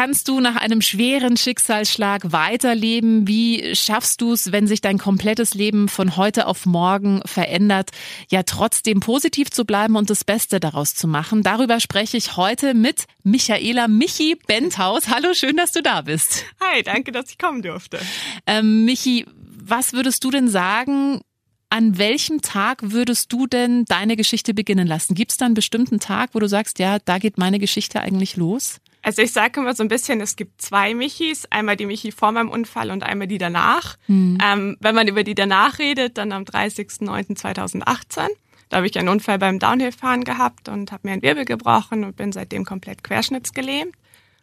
kannst 0.00 0.28
du 0.28 0.40
nach 0.40 0.56
einem 0.56 0.80
schweren 0.80 1.36
Schicksalsschlag 1.36 2.32
weiterleben? 2.32 3.28
Wie 3.28 3.76
schaffst 3.76 4.22
du 4.22 4.32
es, 4.32 4.50
wenn 4.50 4.66
sich 4.66 4.80
dein 4.80 4.96
komplettes 4.96 5.52
Leben 5.52 5.90
von 5.90 6.16
heute 6.16 6.46
auf 6.46 6.64
morgen 6.64 7.20
verändert, 7.26 7.90
ja 8.30 8.42
trotzdem 8.42 9.00
positiv 9.00 9.50
zu 9.50 9.66
bleiben 9.66 9.96
und 9.96 10.08
das 10.08 10.24
Beste 10.24 10.58
daraus 10.58 10.94
zu 10.94 11.06
machen? 11.06 11.42
Darüber 11.42 11.80
spreche 11.80 12.16
ich 12.16 12.38
heute 12.38 12.72
mit 12.72 13.04
Michaela 13.24 13.88
Michi 13.88 14.38
Benthaus. 14.46 15.08
Hallo, 15.10 15.34
schön, 15.34 15.58
dass 15.58 15.72
du 15.72 15.82
da 15.82 16.00
bist. 16.00 16.46
Hi, 16.62 16.82
danke, 16.82 17.12
dass 17.12 17.28
ich 17.28 17.36
kommen 17.36 17.60
durfte. 17.60 17.98
Ähm, 18.46 18.86
Michi, 18.86 19.26
was 19.62 19.92
würdest 19.92 20.24
du 20.24 20.30
denn 20.30 20.48
sagen, 20.48 21.20
an 21.68 21.98
welchem 21.98 22.40
Tag 22.40 22.78
würdest 22.80 23.30
du 23.34 23.46
denn 23.46 23.84
deine 23.84 24.16
Geschichte 24.16 24.54
beginnen 24.54 24.86
lassen? 24.86 25.14
Gibt 25.14 25.32
es 25.32 25.36
da 25.36 25.44
einen 25.44 25.52
bestimmten 25.52 26.00
Tag, 26.00 26.30
wo 26.32 26.38
du 26.38 26.48
sagst, 26.48 26.78
ja, 26.78 27.00
da 27.04 27.18
geht 27.18 27.36
meine 27.36 27.58
Geschichte 27.58 28.00
eigentlich 28.00 28.38
los? 28.38 28.80
Also 29.02 29.22
ich 29.22 29.32
sage 29.32 29.60
immer 29.60 29.74
so 29.74 29.82
ein 29.82 29.88
bisschen, 29.88 30.20
es 30.20 30.36
gibt 30.36 30.60
zwei 30.60 30.94
Michis, 30.94 31.46
einmal 31.50 31.76
die 31.76 31.86
Michi 31.86 32.12
vor 32.12 32.32
meinem 32.32 32.50
Unfall 32.50 32.90
und 32.90 33.02
einmal 33.02 33.26
die 33.26 33.38
danach. 33.38 33.96
Mhm. 34.06 34.38
Ähm, 34.44 34.76
wenn 34.80 34.94
man 34.94 35.08
über 35.08 35.24
die 35.24 35.34
danach 35.34 35.78
redet, 35.78 36.18
dann 36.18 36.32
am 36.32 36.44
30.09.2018. 36.44 38.28
Da 38.68 38.76
habe 38.76 38.86
ich 38.86 38.98
einen 38.98 39.08
Unfall 39.08 39.38
beim 39.38 39.58
Downhillfahren 39.58 40.24
gehabt 40.24 40.68
und 40.68 40.92
habe 40.92 41.08
mir 41.08 41.12
einen 41.14 41.22
Wirbel 41.22 41.44
gebrochen 41.44 42.04
und 42.04 42.16
bin 42.16 42.32
seitdem 42.32 42.64
komplett 42.64 43.02
querschnittsgelähmt. 43.02 43.94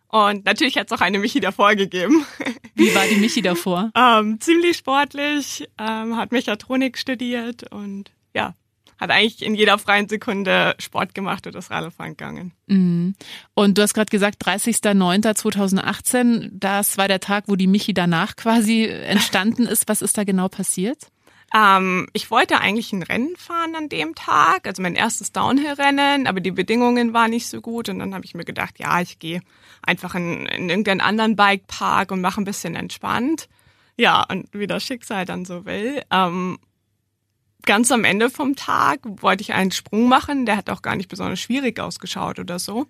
Und 0.09 0.45
natürlich 0.45 0.77
hat 0.77 0.87
es 0.87 0.97
auch 0.97 1.01
eine 1.01 1.19
Michi 1.19 1.39
davor 1.39 1.75
gegeben. 1.75 2.25
Wie 2.75 2.93
war 2.95 3.05
die 3.05 3.17
Michi 3.17 3.41
davor? 3.41 3.91
ähm, 3.95 4.39
ziemlich 4.39 4.77
sportlich, 4.77 5.67
ähm, 5.77 6.15
hat 6.15 6.31
Mechatronik 6.31 6.97
studiert 6.97 7.71
und 7.71 8.11
ja, 8.33 8.55
hat 8.99 9.11
eigentlich 9.11 9.43
in 9.43 9.55
jeder 9.55 9.77
freien 9.77 10.09
Sekunde 10.09 10.75
Sport 10.79 11.13
gemacht 11.13 11.45
und 11.47 11.55
das 11.55 11.71
Radfahren 11.71 12.11
gegangen. 12.11 12.51
Mhm. 12.67 13.15
Und 13.53 13.77
du 13.77 13.81
hast 13.81 13.93
gerade 13.93 14.09
gesagt, 14.09 14.45
30.09.2018, 14.45 16.51
das 16.53 16.97
war 16.97 17.07
der 17.07 17.19
Tag, 17.19 17.45
wo 17.47 17.55
die 17.55 17.67
Michi 17.67 17.93
danach 17.93 18.35
quasi 18.35 18.85
entstanden 18.85 19.67
ist. 19.67 19.87
Was 19.87 20.01
ist 20.01 20.17
da 20.17 20.23
genau 20.23 20.49
passiert? 20.49 21.09
Ähm, 21.55 22.07
ich 22.11 22.29
wollte 22.29 22.59
eigentlich 22.59 22.91
ein 22.91 23.03
Rennen 23.03 23.35
fahren 23.37 23.75
an 23.75 23.87
dem 23.87 24.15
Tag, 24.15 24.67
also 24.67 24.81
mein 24.81 24.95
erstes 24.95 25.31
Downhill-Rennen, 25.31 26.27
aber 26.27 26.41
die 26.41 26.51
Bedingungen 26.51 27.13
waren 27.13 27.29
nicht 27.29 27.47
so 27.47 27.61
gut 27.61 27.87
und 27.87 27.99
dann 27.99 28.13
habe 28.13 28.25
ich 28.25 28.35
mir 28.35 28.43
gedacht, 28.43 28.79
ja, 28.79 28.99
ich 28.99 29.19
gehe 29.19 29.41
einfach 29.81 30.15
in, 30.15 30.45
in 30.47 30.69
irgendeinen 30.69 31.01
anderen 31.01 31.37
Bikepark 31.37 32.11
und 32.11 32.19
mache 32.19 32.41
ein 32.41 32.45
bisschen 32.45 32.75
entspannt. 32.75 33.47
Ja, 33.95 34.25
und 34.29 34.49
wie 34.51 34.67
das 34.67 34.83
Schicksal 34.83 35.25
dann 35.25 35.45
so 35.45 35.65
will. 35.65 36.01
Ähm, 36.11 36.59
ganz 37.65 37.91
am 37.91 38.03
Ende 38.03 38.29
vom 38.29 38.55
Tag 38.55 38.99
wollte 39.03 39.41
ich 39.41 39.53
einen 39.53 39.71
Sprung 39.71 40.07
machen, 40.07 40.45
der 40.45 40.57
hat 40.57 40.69
auch 40.69 40.81
gar 40.81 40.95
nicht 40.95 41.09
besonders 41.09 41.39
schwierig 41.39 41.79
ausgeschaut 41.79 42.39
oder 42.39 42.59
so. 42.59 42.87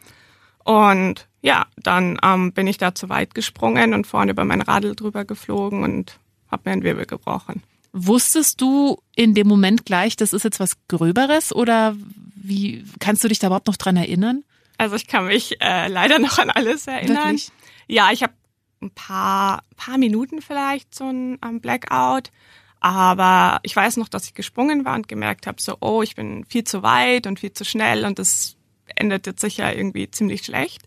Und 0.64 1.28
ja, 1.42 1.66
dann 1.78 2.20
ähm, 2.24 2.52
bin 2.52 2.68
ich 2.68 2.78
da 2.78 2.94
zu 2.94 3.10
weit 3.10 3.34
gesprungen 3.34 3.94
und 3.94 4.06
vorne 4.06 4.32
über 4.32 4.44
mein 4.44 4.62
Radl 4.62 4.96
drüber 4.96 5.24
geflogen 5.24 5.84
und 5.84 6.20
habe 6.52 6.64
mir 6.66 6.74
einen 6.74 6.84
Wirbel 6.84 7.06
gebrochen. 7.06 7.64
Wusstest 7.94 8.62
du 8.62 9.02
in 9.16 9.34
dem 9.34 9.48
Moment 9.48 9.86
gleich, 9.86 10.16
das 10.18 10.34
ist 10.34 10.44
jetzt 10.44 10.60
was 10.60 10.78
Gröberes 10.88 11.56
oder 11.56 11.96
wie 12.36 12.84
kannst 13.00 13.24
du 13.24 13.28
dich 13.28 13.40
da 13.40 13.48
überhaupt 13.48 13.68
noch 13.68 13.78
dran 13.78 13.96
erinnern? 13.96 14.44
Also 14.78 14.96
ich 14.96 15.08
kann 15.08 15.26
mich 15.26 15.60
äh, 15.62 15.88
leider 15.88 16.20
noch 16.20 16.38
an 16.38 16.50
alles 16.50 16.86
erinnern. 16.88 17.16
Wirklich? 17.16 17.52
Ja, 17.88 18.12
ich 18.12 18.22
habe 18.22 18.34
ein 18.82 18.92
paar, 18.92 19.64
paar 19.76 19.98
Minuten 19.98 20.42
vielleicht 20.42 20.94
so 20.94 21.06
ein 21.06 21.38
um, 21.44 21.62
Blackout. 21.62 22.32
Aber 22.80 23.60
ich 23.64 23.76
weiß 23.76 23.98
noch, 23.98 24.08
dass 24.08 24.26
ich 24.26 24.34
gesprungen 24.34 24.86
war 24.86 24.96
und 24.96 25.08
gemerkt 25.08 25.48
habe, 25.48 25.62
so, 25.62 25.78
oh, 25.80 26.02
ich 26.02 26.16
bin 26.16 26.46
viel 26.46 26.64
zu 26.64 26.84
weit 26.84 27.28
und 27.28 27.40
viel 27.40 27.54
zu 27.54 27.66
schnell 27.66 28.06
und 28.06 28.20
das 28.20 28.56
endet 28.96 29.26
jetzt 29.28 29.42
sicher 29.42 29.76
irgendwie 29.76 30.10
ziemlich 30.12 30.46
schlecht. 30.46 30.84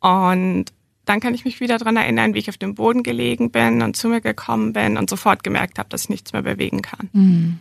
Und 0.00 0.66
dann 1.04 1.20
kann 1.20 1.34
ich 1.34 1.44
mich 1.44 1.60
wieder 1.60 1.78
dran 1.78 1.96
erinnern, 1.96 2.34
wie 2.34 2.38
ich 2.38 2.48
auf 2.48 2.58
dem 2.58 2.74
Boden 2.74 3.02
gelegen 3.02 3.50
bin 3.50 3.82
und 3.82 3.96
zu 3.96 4.08
mir 4.08 4.20
gekommen 4.20 4.72
bin 4.72 4.96
und 4.96 5.10
sofort 5.10 5.42
gemerkt 5.42 5.78
habe, 5.78 5.88
dass 5.88 6.04
ich 6.04 6.08
nichts 6.08 6.32
mehr 6.32 6.42
bewegen 6.42 6.82
kann. 6.82 7.08
Mhm. 7.12 7.60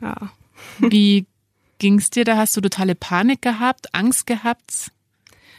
Ja. 0.00 0.30
Wie 0.78 1.26
ging's 1.78 2.10
dir 2.10 2.24
da? 2.24 2.36
Hast 2.36 2.56
du 2.56 2.60
totale 2.60 2.94
Panik 2.94 3.42
gehabt, 3.42 3.94
Angst 3.94 4.26
gehabt? 4.26 4.92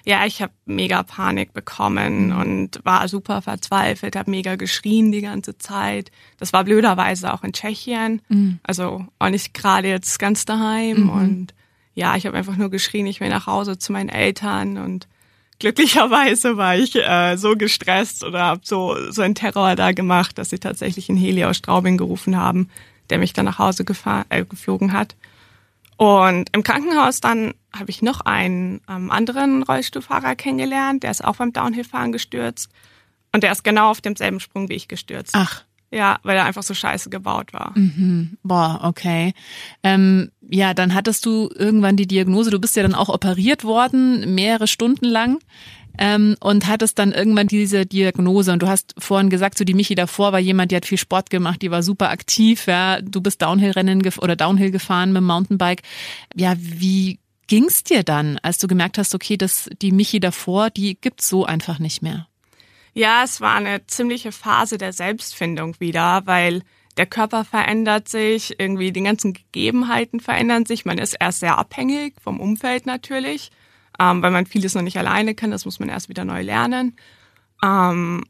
Ja, 0.06 0.26
ich 0.26 0.42
habe 0.42 0.54
mega 0.66 1.04
Panik 1.04 1.54
bekommen 1.54 2.28
mhm. 2.28 2.40
und 2.40 2.80
war 2.84 3.08
super 3.08 3.42
verzweifelt, 3.42 4.16
habe 4.16 4.32
mega 4.32 4.56
geschrien 4.56 5.12
die 5.12 5.22
ganze 5.22 5.58
Zeit. 5.58 6.12
Das 6.38 6.54
war 6.54 6.64
blöderweise 6.64 7.34
auch 7.34 7.44
in 7.44 7.54
Tschechien, 7.54 8.22
mhm. 8.30 8.60
also 8.64 9.06
auch 9.20 9.30
nicht 9.30 9.54
gerade 9.54 9.88
jetzt 9.88 10.18
ganz 10.20 10.46
daheim. 10.46 11.04
Mhm. 11.04 11.10
Und 11.10 11.54
ja, 11.94 12.16
ich 12.16 12.26
habe 12.26 12.38
einfach 12.38 12.56
nur 12.56 12.70
geschrien, 12.70 13.06
ich 13.06 13.20
will 13.20 13.30
nach 13.30 13.48
Hause 13.48 13.78
zu 13.78 13.92
meinen 13.92 14.10
Eltern 14.10 14.78
und 14.78 15.08
glücklicherweise 15.60 16.58
war 16.58 16.76
ich 16.76 16.96
äh, 16.96 17.38
so 17.38 17.56
gestresst 17.56 18.24
oder 18.24 18.42
habe 18.42 18.62
so 18.64 18.96
so 19.12 19.22
einen 19.22 19.36
Terror 19.36 19.76
da 19.76 19.92
gemacht, 19.92 20.38
dass 20.38 20.50
sie 20.50 20.60
tatsächlich 20.60 21.10
einen 21.10 21.20
Heli 21.20 21.46
aus 21.46 21.58
Straubing 21.58 21.98
gerufen 21.98 22.36
haben, 22.36 22.70
der 23.10 23.20
mich 23.20 23.34
dann 23.34 23.46
nach 23.46 23.60
Hause 23.60 23.86
gefahren, 23.86 24.26
äh, 24.30 24.44
geflogen 24.44 24.94
hat. 24.94 25.16
Und 26.02 26.50
im 26.52 26.64
Krankenhaus 26.64 27.22
dann 27.22 27.54
habe 27.72 27.92
ich 27.92 28.02
noch 28.02 28.22
einen 28.22 28.82
ähm, 28.90 29.12
anderen 29.12 29.62
Rollstuhlfahrer 29.62 30.36
kennengelernt, 30.36 31.04
der 31.04 31.12
ist 31.12 31.24
auch 31.24 31.36
beim 31.36 31.54
Downhillfahren 31.54 32.12
gestürzt. 32.12 32.72
Und 33.32 33.44
der 33.44 33.52
ist 33.52 33.64
genau 33.64 33.92
auf 33.92 34.02
demselben 34.02 34.40
Sprung 34.40 34.68
wie 34.68 34.74
ich 34.74 34.88
gestürzt. 34.88 35.36
Ach. 35.36 35.64
Ja, 35.92 36.18
weil 36.24 36.38
er 36.38 36.46
einfach 36.46 36.64
so 36.64 36.74
scheiße 36.74 37.12
gebaut 37.12 37.54
war. 37.54 37.78
Mhm. 37.78 38.40
Boah, 38.42 38.80
okay. 38.82 39.36
Ähm, 39.84 40.32
ja, 40.42 40.74
dann 40.74 40.96
hattest 40.96 41.24
du 41.28 41.52
irgendwann 41.54 41.98
die 41.98 42.08
Diagnose, 42.08 42.50
du 42.50 42.60
bist 42.60 42.76
ja 42.76 42.82
dann 42.82 42.96
auch 42.96 43.10
operiert 43.10 43.64
worden, 43.64 44.34
mehrere 44.34 44.68
Stunden 44.68 45.06
lang 45.06 45.38
ähm, 45.98 46.36
und 46.40 46.68
hattest 46.68 47.00
dann 47.00 47.12
irgendwann 47.12 47.48
diese 47.48 47.86
Diagnose. 47.86 48.52
Und 48.52 48.62
du 48.62 48.68
hast 48.68 48.94
vorhin 48.98 49.30
gesagt, 49.30 49.58
so 49.58 49.64
die 49.64 49.74
Michi 49.74 49.96
davor 49.96 50.32
war 50.32 50.40
jemand, 50.40 50.72
die 50.72 50.76
hat 50.76 50.86
viel 50.86 50.98
Sport 50.98 51.30
gemacht, 51.30 51.62
die 51.62 51.72
war 51.72 51.84
super 51.84 52.10
aktiv. 52.10 52.68
Ja, 52.68 53.02
du 53.02 53.22
bist 53.22 53.42
Downhill-Rennen 53.42 54.02
oder 54.20 54.36
Downhill 54.36 54.72
gefahren 54.72 55.12
mit 55.12 55.22
dem 55.22 55.28
Mountainbike. 55.28 55.82
Ja, 56.36 56.54
wie 56.58 57.20
ging's 57.48 57.84
dir 57.84 58.04
dann, 58.04 58.40
als 58.44 58.58
du 58.58 58.68
gemerkt 58.68 58.98
hast, 58.98 59.14
okay, 59.14 59.38
dass 59.38 59.70
die 59.82 59.92
Michi 59.92 60.20
davor, 60.20 60.70
die 60.70 61.00
gibt's 61.00 61.28
so 61.28 61.46
einfach 61.46 61.80
nicht 61.80 62.02
mehr? 62.02 62.28
Ja, 62.94 63.24
es 63.24 63.40
war 63.40 63.56
eine 63.56 63.86
ziemliche 63.88 64.32
Phase 64.32 64.78
der 64.78 64.94
Selbstfindung 64.94 65.80
wieder, 65.80 66.22
weil 66.26 66.62
der 66.98 67.06
Körper 67.06 67.46
verändert 67.46 68.10
sich, 68.10 68.60
irgendwie 68.60 68.92
die 68.92 69.02
ganzen 69.02 69.34
Gegebenheiten 69.34 70.20
verändern 70.20 70.66
sich. 70.66 70.84
Man 70.84 70.98
ist 70.98 71.16
erst 71.20 71.40
sehr 71.40 71.58
abhängig 71.58 72.16
vom 72.22 72.40
Umfeld 72.40 72.86
natürlich 72.86 73.50
ähm, 74.02 74.24
weil 74.24 74.32
man 74.32 74.48
vieles 74.48 74.74
noch 74.74 74.82
nicht 74.82 74.98
alleine 74.98 75.36
kann. 75.36 75.52
Das 75.52 75.66
muss 75.66 75.80
man 75.80 75.90
erst 75.90 76.10
wieder 76.10 76.26
neu 76.26 76.42
lernen. 76.42 76.96
Ähm, 77.64 78.26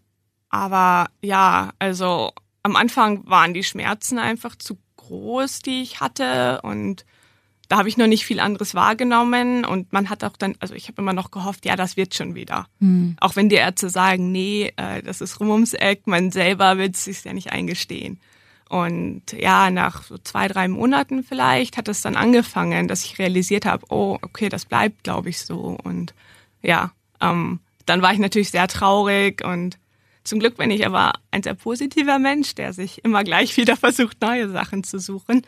aber 0.50 1.10
ja, 1.22 1.72
also 1.80 2.34
am 2.62 2.76
Anfang 2.76 3.28
waren 3.28 3.54
die 3.54 3.64
Schmerzen 3.64 4.20
einfach 4.20 4.56
zu 4.58 4.78
groß, 4.98 5.62
die 5.62 5.82
ich 5.82 6.02
hatte 6.02 6.60
und 6.62 7.06
da 7.70 7.78
habe 7.78 7.88
ich 7.88 7.96
noch 7.96 8.08
nicht 8.08 8.26
viel 8.26 8.42
anderes 8.42 8.76
wahrgenommen 8.76 9.64
und 9.64 9.94
man 9.94 10.10
hat 10.10 10.26
auch 10.26 10.36
dann, 10.36 10.56
also 10.60 10.74
ich 10.74 10.90
habe 10.90 11.02
immer 11.02 11.14
noch 11.14 11.32
gehofft, 11.32 11.66
ja, 11.66 11.78
das 11.78 11.96
wird 11.96 12.14
schon 12.14 12.36
wieder. 12.36 12.68
Mhm. 12.80 13.16
Auch 13.22 13.38
wenn 13.38 13.48
die 13.48 13.56
Ärzte 13.56 13.90
sagen, 13.90 14.30
nee, 14.34 14.74
äh, 14.76 15.02
das 15.02 15.22
ist 15.22 15.40
rum 15.40 15.52
ums 15.52 15.74
Eck, 15.74 16.06
man 16.06 16.32
selber 16.32 16.78
will 16.78 16.92
es 16.92 17.06
sich 17.06 17.24
ja 17.24 17.32
nicht 17.32 17.54
eingestehen. 17.54 18.20
Und 18.72 19.34
ja, 19.34 19.70
nach 19.70 20.04
so 20.04 20.18
zwei, 20.18 20.48
drei 20.48 20.70
Monaten 20.70 21.26
vielleicht 21.26 21.76
hat 21.76 21.90
es 21.90 22.00
dann 22.00 22.16
angefangen, 22.16 22.88
dass 22.88 23.04
ich 23.04 23.20
realisiert 23.20 23.66
habe, 23.66 23.86
oh, 23.90 24.18
okay, 24.22 24.48
das 24.48 24.64
bleibt, 24.64 25.04
glaube 25.04 25.28
ich, 25.28 25.42
so. 25.42 25.78
Und 25.84 26.14
ja, 26.62 26.94
ähm, 27.20 27.60
dann 27.86 28.02
war 28.02 28.14
ich 28.14 28.20
natürlich 28.20 28.50
sehr 28.50 28.70
traurig 28.70 29.44
und 29.44 29.78
zum 30.24 30.40
Glück 30.40 30.56
bin 30.56 30.72
ich 30.72 30.86
aber 30.86 31.12
ein 31.32 31.44
sehr 31.44 31.54
positiver 31.54 32.18
Mensch, 32.18 32.56
der 32.56 32.72
sich 32.72 33.04
immer 33.04 33.26
gleich 33.26 33.58
wieder 33.58 33.76
versucht, 33.76 34.22
neue 34.22 34.48
Sachen 34.48 34.86
zu 34.86 35.00
suchen. 35.00 35.46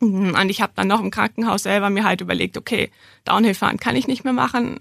Und 0.00 0.48
ich 0.48 0.62
habe 0.62 0.72
dann 0.76 0.88
noch 0.88 1.02
im 1.02 1.10
Krankenhaus 1.10 1.64
selber 1.64 1.90
mir 1.90 2.04
halt 2.04 2.22
überlegt, 2.22 2.56
okay, 2.56 2.90
Downhill 3.26 3.52
fahren 3.52 3.76
kann 3.76 3.96
ich 3.96 4.06
nicht 4.06 4.24
mehr 4.24 4.32
machen. 4.32 4.80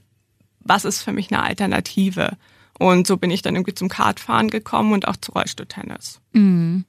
Was 0.61 0.85
ist 0.85 1.01
für 1.01 1.11
mich 1.11 1.29
eine 1.29 1.43
Alternative? 1.43 2.37
Und 2.79 3.05
so 3.05 3.17
bin 3.17 3.29
ich 3.29 3.41
dann 3.41 3.55
irgendwie 3.55 3.75
zum 3.75 3.89
Kartfahren 3.89 4.49
gekommen 4.49 4.93
und 4.93 5.07
auch 5.07 5.17
zu 5.17 5.33
Rollstuhltennis. 5.33 6.21
Mhm. 6.31 6.85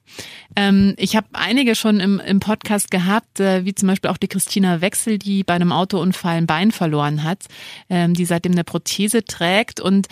Ähm, 0.55 0.93
ich 0.97 1.17
habe 1.17 1.27
einige 1.33 1.75
schon 1.75 1.99
im, 1.99 2.19
im 2.19 2.39
Podcast 2.39 2.89
gehabt, 2.91 3.41
äh, 3.41 3.65
wie 3.65 3.75
zum 3.75 3.89
Beispiel 3.89 4.09
auch 4.09 4.17
die 4.17 4.29
Christina 4.29 4.79
Wechsel, 4.79 5.19
die 5.19 5.43
bei 5.43 5.53
einem 5.53 5.73
Autounfall 5.73 6.37
ein 6.37 6.47
Bein 6.47 6.71
verloren 6.71 7.23
hat, 7.23 7.45
ähm, 7.89 8.13
die 8.13 8.25
seitdem 8.25 8.53
eine 8.53 8.63
Prothese 8.63 9.25
trägt 9.25 9.81
und 9.81 10.07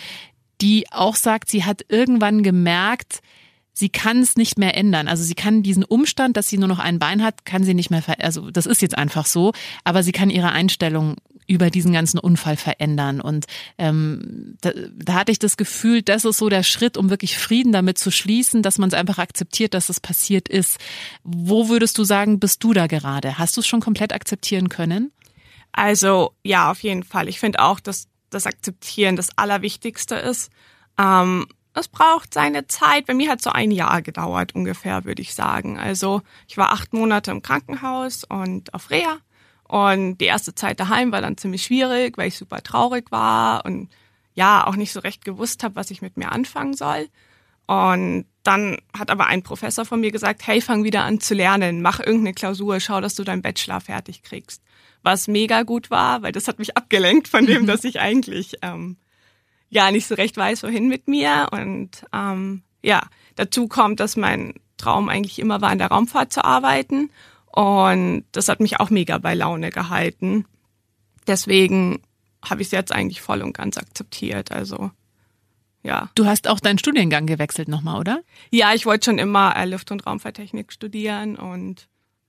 die 0.60 0.84
auch 0.92 1.16
sagt, 1.16 1.48
sie 1.48 1.64
hat 1.64 1.86
irgendwann 1.88 2.42
gemerkt, 2.42 3.22
sie 3.72 3.88
kann 3.88 4.20
es 4.20 4.36
nicht 4.36 4.58
mehr 4.58 4.76
ändern. 4.76 5.08
Also 5.08 5.22
sie 5.22 5.34
kann 5.34 5.62
diesen 5.62 5.84
Umstand, 5.84 6.36
dass 6.36 6.48
sie 6.48 6.58
nur 6.58 6.68
noch 6.68 6.78
ein 6.78 6.98
Bein 6.98 7.22
hat, 7.22 7.44
kann 7.44 7.64
sie 7.64 7.74
nicht 7.74 7.90
mehr, 7.90 8.02
ver 8.02 8.16
also 8.20 8.50
das 8.50 8.66
ist 8.66 8.82
jetzt 8.82 8.96
einfach 8.96 9.26
so, 9.26 9.52
aber 9.84 10.02
sie 10.02 10.12
kann 10.12 10.30
ihre 10.30 10.52
Einstellung 10.52 11.16
über 11.50 11.68
diesen 11.68 11.92
ganzen 11.92 12.20
Unfall 12.20 12.56
verändern. 12.56 13.20
Und 13.20 13.46
ähm, 13.76 14.56
da, 14.60 14.70
da 14.94 15.14
hatte 15.14 15.32
ich 15.32 15.40
das 15.40 15.56
Gefühl, 15.56 16.00
das 16.00 16.24
ist 16.24 16.38
so 16.38 16.48
der 16.48 16.62
Schritt, 16.62 16.96
um 16.96 17.10
wirklich 17.10 17.38
Frieden 17.38 17.72
damit 17.72 17.98
zu 17.98 18.12
schließen, 18.12 18.62
dass 18.62 18.78
man 18.78 18.88
es 18.88 18.94
einfach 18.94 19.18
akzeptiert, 19.18 19.74
dass 19.74 19.88
es 19.88 19.98
passiert 19.98 20.48
ist. 20.48 20.78
Wo 21.24 21.68
würdest 21.68 21.98
du 21.98 22.04
sagen, 22.04 22.38
bist 22.38 22.62
du 22.62 22.72
da 22.72 22.86
gerade? 22.86 23.36
Hast 23.36 23.56
du 23.56 23.62
es 23.62 23.66
schon 23.66 23.80
komplett 23.80 24.12
akzeptieren 24.12 24.68
können? 24.68 25.10
Also 25.72 26.34
ja, 26.44 26.70
auf 26.70 26.84
jeden 26.84 27.02
Fall. 27.02 27.28
Ich 27.28 27.40
finde 27.40 27.60
auch, 27.60 27.80
dass 27.80 28.06
das 28.30 28.46
Akzeptieren 28.46 29.16
das 29.16 29.36
Allerwichtigste 29.36 30.14
ist. 30.14 30.50
Ähm, 30.98 31.46
es 31.74 31.88
braucht 31.88 32.34
seine 32.34 32.66
Zeit. 32.66 33.06
Bei 33.06 33.14
mir 33.14 33.30
hat 33.30 33.42
so 33.42 33.50
ein 33.50 33.70
Jahr 33.70 34.02
gedauert 34.02 34.54
ungefähr, 34.54 35.04
würde 35.04 35.22
ich 35.22 35.34
sagen. 35.34 35.78
Also 35.78 36.22
ich 36.48 36.56
war 36.56 36.72
acht 36.72 36.92
Monate 36.92 37.30
im 37.30 37.42
Krankenhaus 37.42 38.24
und 38.24 38.74
auf 38.74 38.90
Reha. 38.90 39.18
Und 39.64 40.18
die 40.18 40.24
erste 40.24 40.54
Zeit 40.54 40.80
daheim 40.80 41.12
war 41.12 41.20
dann 41.20 41.36
ziemlich 41.36 41.62
schwierig, 41.62 42.18
weil 42.18 42.28
ich 42.28 42.36
super 42.36 42.62
traurig 42.62 43.12
war 43.12 43.64
und 43.64 43.88
ja, 44.34 44.66
auch 44.66 44.76
nicht 44.76 44.92
so 44.92 45.00
recht 45.00 45.24
gewusst 45.24 45.62
habe, 45.62 45.76
was 45.76 45.90
ich 45.90 46.02
mit 46.02 46.16
mir 46.16 46.32
anfangen 46.32 46.74
soll. 46.74 47.08
Und 47.66 48.26
dann 48.42 48.78
hat 48.98 49.10
aber 49.10 49.26
ein 49.26 49.44
Professor 49.44 49.84
von 49.84 50.00
mir 50.00 50.10
gesagt, 50.10 50.44
hey, 50.46 50.60
fang 50.60 50.82
wieder 50.82 51.04
an 51.04 51.20
zu 51.20 51.34
lernen, 51.34 51.82
mach 51.82 52.00
irgendeine 52.00 52.34
Klausur, 52.34 52.80
schau, 52.80 53.00
dass 53.00 53.14
du 53.14 53.22
deinen 53.22 53.42
Bachelor 53.42 53.80
fertig 53.80 54.24
kriegst. 54.24 54.62
Was 55.02 55.28
mega 55.28 55.62
gut 55.62 55.88
war, 55.88 56.22
weil 56.22 56.32
das 56.32 56.48
hat 56.48 56.58
mich 56.58 56.76
abgelenkt 56.76 57.28
von 57.28 57.46
dem, 57.46 57.66
dass 57.66 57.84
ich 57.84 58.00
eigentlich 58.00 58.56
ähm, 58.62 58.96
ja 59.70 59.90
nicht 59.90 60.06
so 60.06 60.14
recht 60.14 60.36
weiß, 60.36 60.62
wohin 60.62 60.88
mit 60.88 61.08
mir. 61.08 61.48
Und 61.52 62.04
ähm, 62.12 62.62
ja, 62.82 63.02
dazu 63.36 63.68
kommt, 63.68 64.00
dass 64.00 64.16
mein 64.16 64.54
Traum 64.76 65.08
eigentlich 65.08 65.38
immer 65.38 65.60
war, 65.60 65.72
in 65.72 65.78
der 65.78 65.88
Raumfahrt 65.88 66.32
zu 66.32 66.44
arbeiten. 66.44 67.10
Und 67.46 68.24
das 68.32 68.48
hat 68.48 68.60
mich 68.60 68.78
auch 68.78 68.90
mega 68.90 69.18
bei 69.18 69.34
Laune 69.34 69.70
gehalten. 69.70 70.44
Deswegen 71.26 72.02
habe 72.44 72.62
ich 72.62 72.68
es 72.68 72.72
jetzt 72.72 72.92
eigentlich 72.92 73.20
voll 73.20 73.42
und 73.42 73.54
ganz 73.56 73.76
akzeptiert. 73.76 74.52
Also 74.52 74.90
ja. 75.82 76.10
Du 76.14 76.26
hast 76.26 76.48
auch 76.48 76.60
deinen 76.60 76.78
Studiengang 76.78 77.26
gewechselt 77.26 77.68
nochmal, 77.68 77.98
oder? 77.98 78.22
Ja, 78.50 78.74
ich 78.74 78.86
wollte 78.86 79.06
schon 79.06 79.18
immer 79.18 79.56
äh, 79.56 79.64
Luft- 79.64 79.90
und 79.90 80.06
Raumfahrttechnik 80.06 80.72
studieren 80.72 81.36
und 81.36 81.88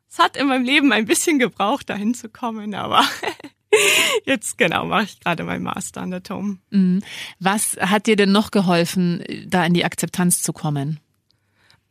es 0.10 0.20
hat 0.20 0.38
in 0.38 0.48
meinem 0.48 0.64
Leben 0.64 0.92
ein 0.92 1.06
bisschen 1.06 1.40
gebraucht, 1.40 1.90
dahin 1.90 2.14
zu 2.14 2.30
kommen, 2.30 2.76
aber 2.76 3.04
Jetzt 4.26 4.58
genau 4.58 4.86
mache 4.86 5.04
ich 5.04 5.20
gerade 5.20 5.44
mein 5.44 5.64
Master 5.64 6.02
an 6.02 6.12
der 6.12 6.24
TOM. 6.24 6.60
Mhm. 6.70 7.02
Was 7.40 7.78
hat 7.80 8.08
dir 8.08 8.16
denn 8.16 8.32
noch 8.32 8.52
geholfen, 8.52 9.24
da 9.48 9.66
in 9.66 9.74
die 9.74 9.86
Akzeptanz 9.86 10.42
zu 10.42 10.54
kommen? 10.54 11.00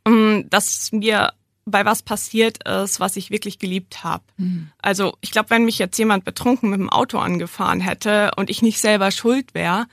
Mm, 0.07 0.41
dass 0.49 0.91
mir 0.91 1.33
bei 1.65 1.85
was 1.85 2.01
passiert 2.01 2.67
ist, 2.67 2.99
was 2.99 3.15
ich 3.15 3.29
wirklich 3.29 3.59
geliebt 3.59 4.03
habe. 4.03 4.23
Mhm. 4.37 4.71
Also 4.81 5.15
ich 5.21 5.31
glaube, 5.31 5.51
wenn 5.51 5.65
mich 5.65 5.79
jetzt 5.79 5.97
jemand 5.97 6.25
betrunken 6.25 6.69
mit 6.69 6.79
dem 6.79 6.89
Auto 6.89 7.19
angefahren 7.19 7.81
hätte 7.81 8.31
und 8.35 8.49
ich 8.49 8.61
nicht 8.61 8.79
selber 8.79 9.11
schuld 9.11 9.53
wäre, 9.53 9.85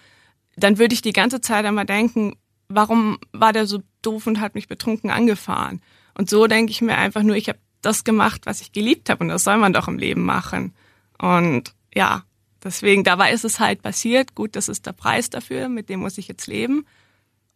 dann 0.57 0.79
würde 0.79 0.95
ich 0.95 1.03
die 1.03 1.13
ganze 1.13 1.41
Zeit 1.41 1.65
einmal 1.65 1.85
denken, 1.85 2.37
warum 2.69 3.19
war 3.33 3.53
der 3.53 3.67
so 3.67 3.83
doof 4.03 4.27
und 4.27 4.41
hat 4.41 4.55
mich 4.55 4.69
betrunken 4.69 5.11
angefahren? 5.11 5.83
Und 6.15 6.29
so 6.31 6.47
denke 6.47 6.73
ich 6.73 6.81
mir 6.81 6.97
einfach 6.97 7.23
nur, 7.23 7.37
ich 7.37 7.49
habe 7.49 7.59
das 7.83 8.03
gemacht, 8.03 8.43
was 8.45 8.61
ich 8.61 8.73
geliebt 8.73 9.09
habe 9.09 9.23
und 9.23 9.29
das 9.29 9.45
soll 9.45 9.59
man 9.59 9.73
doch 9.73 9.89
im 9.89 9.99
Leben 9.99 10.25
machen. 10.25 10.75
Und 11.19 11.75
ja, 11.99 12.23
deswegen, 12.63 13.03
dabei 13.03 13.33
ist 13.33 13.45
es 13.45 13.59
halt 13.59 13.83
passiert. 13.83 14.37
Gut, 14.37 14.55
das 14.55 14.69
ist 14.69 14.87
der 14.87 14.93
Preis 14.93 15.31
dafür, 15.31 15.69
mit 15.69 15.89
dem 15.89 15.99
muss 15.99 16.17
ich 16.17 16.29
jetzt 16.29 16.47
leben. 16.47 16.87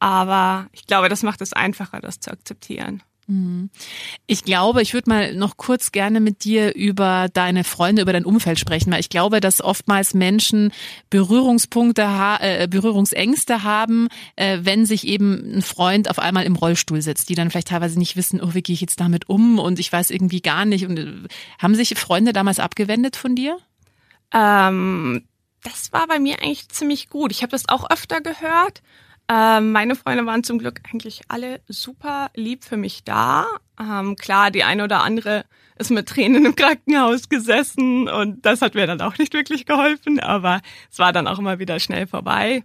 Aber 0.00 0.66
ich 0.72 0.84
glaube, 0.88 1.08
das 1.08 1.22
macht 1.22 1.40
es 1.42 1.52
einfacher, 1.52 2.00
das 2.00 2.18
zu 2.18 2.32
akzeptieren. 2.32 3.04
Mhm. 3.28 3.70
Ich 4.26 4.42
glaube, 4.42 4.82
ich 4.82 4.94
würde 4.94 5.08
mal 5.08 5.34
noch 5.36 5.56
kurz 5.56 5.92
gerne 5.92 6.18
mit 6.18 6.42
dir 6.42 6.74
über 6.74 7.28
deine 7.32 7.62
Freunde, 7.62 8.02
über 8.02 8.12
dein 8.12 8.24
Umfeld 8.24 8.58
sprechen, 8.58 8.90
weil 8.90 8.98
ich 8.98 9.10
glaube, 9.10 9.38
dass 9.38 9.62
oftmals 9.62 10.12
Menschen 10.12 10.72
Berührungspunkte, 11.08 12.02
äh, 12.40 12.66
Berührungsängste 12.66 13.62
haben, 13.62 14.08
äh, 14.34 14.58
wenn 14.62 14.86
sich 14.86 15.06
eben 15.06 15.54
ein 15.54 15.62
Freund 15.62 16.10
auf 16.10 16.18
einmal 16.18 16.46
im 16.46 16.56
Rollstuhl 16.56 17.00
sitzt, 17.00 17.28
die 17.28 17.36
dann 17.36 17.48
vielleicht 17.48 17.68
teilweise 17.68 17.96
nicht 17.96 18.16
wissen, 18.16 18.40
oh, 18.42 18.54
wie 18.54 18.62
gehe 18.62 18.74
ich 18.74 18.80
jetzt 18.80 18.98
damit 18.98 19.28
um 19.28 19.60
und 19.60 19.78
ich 19.78 19.92
weiß 19.92 20.10
irgendwie 20.10 20.42
gar 20.42 20.64
nicht. 20.64 20.84
Und 20.84 20.98
äh, 20.98 21.12
haben 21.60 21.76
sich 21.76 21.94
Freunde 21.96 22.32
damals 22.32 22.58
abgewendet 22.58 23.14
von 23.14 23.36
dir? 23.36 23.56
Ähm, 24.32 25.26
das 25.62 25.92
war 25.92 26.06
bei 26.06 26.18
mir 26.18 26.40
eigentlich 26.42 26.68
ziemlich 26.68 27.08
gut. 27.08 27.30
Ich 27.30 27.42
habe 27.42 27.50
das 27.50 27.68
auch 27.68 27.88
öfter 27.90 28.20
gehört. 28.20 28.82
Ähm, 29.28 29.72
meine 29.72 29.94
Freunde 29.94 30.26
waren 30.26 30.42
zum 30.44 30.58
Glück 30.58 30.80
eigentlich 30.92 31.22
alle 31.28 31.60
super 31.68 32.30
lieb 32.34 32.64
für 32.64 32.76
mich 32.76 33.04
da. 33.04 33.46
Ähm, 33.80 34.16
klar, 34.16 34.50
die 34.50 34.64
eine 34.64 34.84
oder 34.84 35.02
andere 35.02 35.44
ist 35.76 35.90
mit 35.90 36.08
Tränen 36.08 36.44
im 36.44 36.56
Krankenhaus 36.56 37.28
gesessen 37.28 38.08
und 38.08 38.44
das 38.44 38.62
hat 38.62 38.74
mir 38.74 38.86
dann 38.86 39.00
auch 39.00 39.16
nicht 39.18 39.32
wirklich 39.32 39.64
geholfen, 39.64 40.20
aber 40.20 40.60
es 40.90 40.98
war 40.98 41.12
dann 41.12 41.26
auch 41.26 41.38
immer 41.38 41.58
wieder 41.58 41.80
schnell 41.80 42.06
vorbei. 42.06 42.64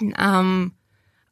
Ähm, 0.00 0.72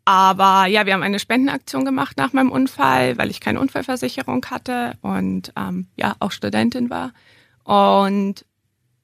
aber 0.05 0.67
ja, 0.67 0.87
wir 0.87 0.94
haben 0.94 1.03
eine 1.03 1.19
Spendenaktion 1.19 1.85
gemacht 1.85 2.17
nach 2.17 2.32
meinem 2.32 2.50
Unfall, 2.50 3.19
weil 3.19 3.31
ich 3.31 3.41
keine 3.41 3.61
Unfallversicherung 3.61 4.44
hatte 4.47 4.94
und 5.03 5.53
ähm, 5.56 5.88
ja 5.97 6.17
auch 6.19 6.32
Studentin 6.32 6.91
war. 6.91 7.12
Und 7.64 8.44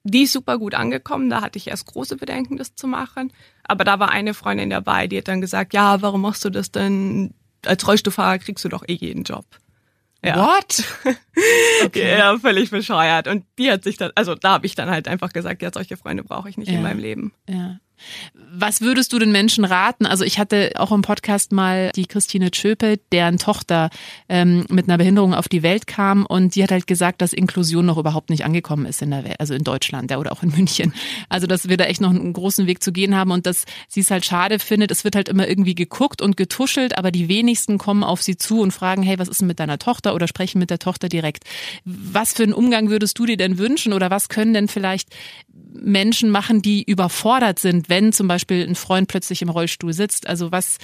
die 0.05 0.23
ist 0.23 0.33
super 0.33 0.59
gut 0.59 0.75
angekommen. 0.75 1.31
Da 1.31 1.41
hatte 1.41 1.59
ich 1.59 1.69
erst 1.69 1.87
große 1.87 2.17
Bedenken, 2.17 2.57
das 2.57 2.75
zu 2.77 2.87
machen. 2.87 3.33
Aber 3.65 3.85
da 3.85 3.99
war 3.99 4.11
eine 4.11 4.35
Freundin 4.35 4.71
dabei, 4.71 5.07
die 5.07 5.19
hat 5.19 5.29
dann 5.29 5.41
gesagt, 5.41 5.75
ja, 5.75 6.03
warum 6.03 6.21
machst 6.21 6.45
du 6.45 6.51
das 6.51 6.71
denn? 6.71 7.35
Als 7.65 7.87
Rollstuhlfahrer 7.87 8.39
kriegst 8.39 8.65
du 8.65 8.69
doch 8.69 8.85
eh 8.87 8.93
jeden 8.93 9.25
Job. 9.25 9.47
Ja. 10.23 10.37
What? 10.37 10.85
Okay. 11.85 12.17
Ja, 12.17 12.39
völlig 12.39 12.71
bescheuert. 12.71 13.29
Und 13.29 13.45
die 13.59 13.71
hat 13.71 13.85
sich 13.85 13.97
dann, 13.97 14.13
also 14.15 14.35
da 14.35 14.53
habe 14.53 14.67
ich 14.67 14.75
dann 14.75 14.89
halt 14.89 15.07
einfach 15.07 15.33
gesagt, 15.33 15.61
ja, 15.61 15.71
solche 15.73 15.97
Freunde 15.97 16.23
brauche 16.23 16.49
ich 16.49 16.57
nicht 16.57 16.69
ja. 16.71 16.77
in 16.77 16.83
meinem 16.83 16.99
Leben. 16.99 17.33
Ja. 17.49 17.79
Was 18.35 18.81
würdest 18.81 19.13
du 19.13 19.19
den 19.19 19.33
Menschen 19.33 19.65
raten? 19.65 20.07
Also 20.07 20.25
ich 20.25 20.39
hatte 20.39 20.73
auch 20.77 20.93
im 20.93 21.03
Podcast 21.03 21.53
mal 21.53 21.91
die 21.95 22.07
Christine 22.07 22.51
Tschöpe, 22.51 22.99
deren 23.13 23.39
Tochter 23.39 23.91
ähm, 24.29 24.65
mit 24.69 24.89
einer 24.89 24.99
Behinderung 24.99 25.35
auf 25.35 25.49
die 25.49 25.63
Welt 25.63 25.87
kam 25.87 26.27
und 26.27 26.55
die 26.55 26.63
hat 26.63 26.71
halt 26.71 26.87
gesagt, 26.87 27.23
dass 27.23 27.33
Inklusion 27.33 27.87
noch 27.87 27.99
überhaupt 27.99 28.31
nicht 28.31 28.45
angekommen 28.45 28.87
ist 28.87 29.03
in 29.03 29.11
der 29.11 29.25
Welt, 29.25 29.41
also 29.41 29.55
in 29.55 29.65
Deutschland 29.65 30.11
ja, 30.11 30.19
oder 30.19 30.33
auch 30.33 30.43
in 30.43 30.51
München. 30.51 30.93
Also 31.29 31.47
dass 31.47 31.69
wir 31.69 31.77
da 31.77 31.85
echt 31.85 32.01
noch 32.01 32.11
einen 32.11 32.33
großen 32.33 32.67
Weg 32.67 32.83
zu 32.83 32.93
gehen 32.93 33.17
haben 33.17 33.31
und 33.31 33.47
dass 33.47 33.65
sie 33.89 34.01
es 34.01 34.11
halt 34.11 34.25
schade 34.25 34.59
findet. 34.59 34.91
Es 34.91 35.05
wird 35.05 35.17
halt 35.17 35.29
immer 35.29 35.49
irgendwie 35.49 35.75
geguckt 35.75 36.23
und 36.23 36.37
getuschelt, 36.37 36.97
aber 36.99 37.11
die 37.11 37.29
wenigsten 37.29 37.79
kommen 37.79 38.05
auf 38.05 38.23
sie 38.23 38.37
zu 38.37 38.61
und 38.61 38.73
fragen, 38.73 39.03
hey, 39.03 39.19
was 39.19 39.29
ist 39.29 39.41
denn 39.41 39.49
mit 39.49 39.61
deiner 39.61 39.79
Tochter 39.79 40.15
oder 40.15 40.29
sprechen 40.29 40.59
mit 40.59 40.71
der 40.71 40.79
Tochter 40.79 41.09
direkt. 41.09 41.45
Was 41.85 42.33
für 42.33 42.43
einen 42.43 42.53
Umgang 42.53 42.91
würdest 42.91 43.19
du 43.19 43.27
dir 43.27 43.37
denn 43.37 43.59
wünschen 43.59 43.93
oder 43.93 44.11
was 44.11 44.29
können 44.29 44.55
denn 44.55 44.69
vielleicht 44.69 45.09
Menschen 45.73 46.31
machen, 46.31 46.63
die 46.63 46.83
überfordert 46.83 47.59
sind, 47.59 47.89
wenn 47.89 48.13
zum 48.13 48.29
Beispiel 48.29 48.67
ein 48.67 48.75
Freund 48.75 49.09
plötzlich 49.09 49.43
im 49.43 49.49
Rollstuhl 49.49 49.93
sitzt? 49.93 50.27
Also 50.27 50.53
was, 50.53 50.79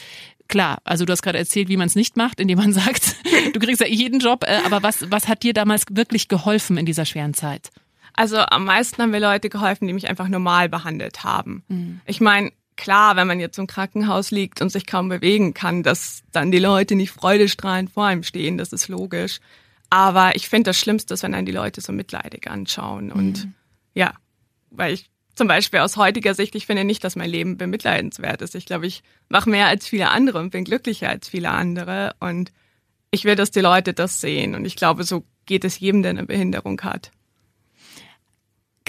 klar, 0.49 0.79
also 0.85 1.05
du 1.05 1.12
hast 1.12 1.23
gerade 1.23 1.39
erzählt, 1.39 1.69
wie 1.69 1.77
man 1.77 1.87
es 1.87 1.95
nicht 1.95 2.17
macht, 2.17 2.41
indem 2.41 2.59
man 2.59 2.73
sagt, 2.75 3.17
du 3.53 3.61
kriegst 3.61 3.81
ja 3.81 3.87
jeden 3.87 4.21
Job, 4.21 4.45
äh, 4.47 4.61
aber 4.65 4.83
was, 4.83 5.11
was 5.11 5.29
hat 5.29 5.43
dir 5.43 5.55
damals 5.55 5.85
wirklich 5.91 6.29
geholfen 6.29 6.77
in 6.77 6.87
dieser 6.87 7.07
schweren 7.07 7.35
Zeit? 7.35 7.71
Also 8.15 8.39
am 8.39 8.65
meisten 8.65 9.00
haben 9.00 9.11
mir 9.11 9.21
Leute 9.21 9.49
geholfen, 9.49 9.87
die 9.87 9.95
mich 9.95 10.09
einfach 10.09 10.29
normal 10.29 10.69
behandelt 10.69 11.25
haben. 11.25 11.62
Mhm. 11.69 12.00
Ich 12.05 12.21
meine, 12.21 12.50
klar, 12.77 13.17
wenn 13.17 13.27
man 13.27 13.41
jetzt 13.41 13.59
im 13.59 13.67
Krankenhaus 13.67 14.31
liegt 14.31 14.61
und 14.61 14.71
sich 14.71 14.87
kaum 14.87 15.09
bewegen 15.09 15.55
kann, 15.55 15.83
dass 15.83 16.23
dann 16.33 16.50
die 16.50 16.59
Leute 16.59 16.97
nicht 16.97 17.12
freudestrahlend 17.12 17.91
vor 17.91 18.07
einem 18.07 18.23
stehen, 18.23 18.59
das 18.59 18.73
ist 18.73 18.89
logisch. 18.89 19.41
Aber 19.91 20.37
ich 20.37 20.49
finde 20.49 20.71
das 20.71 20.79
Schlimmste 20.79 21.15
ist, 21.15 21.23
wenn 21.23 21.33
dann 21.33 21.47
die 21.47 21.53
Leute 21.53 21.81
so 21.81 21.93
mitleidig 21.93 22.49
anschauen 22.49 23.12
und 23.12 23.45
mhm. 23.45 23.55
ja, 23.95 24.15
weil 24.71 24.95
ich 24.95 25.11
zum 25.35 25.49
Beispiel 25.49 25.81
aus 25.81 25.97
heutiger 25.97 26.35
Sicht, 26.35 26.55
ich 26.55 26.67
finde 26.67 26.85
nicht, 26.85 27.03
dass 27.03 27.17
mein 27.17 27.31
Leben 27.31 27.57
bemitleidenswert 27.57 28.43
ist. 28.43 28.55
Ich 28.55 28.67
glaube, 28.67 28.87
ich 28.87 29.03
mache 29.29 29.49
mehr 29.49 29.69
als 29.69 29.87
viele 29.87 30.11
andere 30.11 30.39
und 30.39 30.50
bin 30.50 30.65
glücklicher 30.65 31.09
als 31.09 31.29
viele 31.29 31.50
andere. 31.50 32.15
Und 32.21 32.53
ich 33.11 33.25
will, 33.25 33.37
dass 33.37 33.50
die 33.50 33.61
Leute 33.61 33.95
das 33.95 34.21
sehen. 34.21 34.55
Und 34.55 34.65
ich 34.65 34.77
glaube, 34.77 35.05
so 35.05 35.25
geht 35.47 35.65
es 35.65 35.79
jedem, 35.81 36.03
der 36.03 36.11
eine 36.11 36.27
Behinderung 36.27 36.81
hat. 36.83 37.11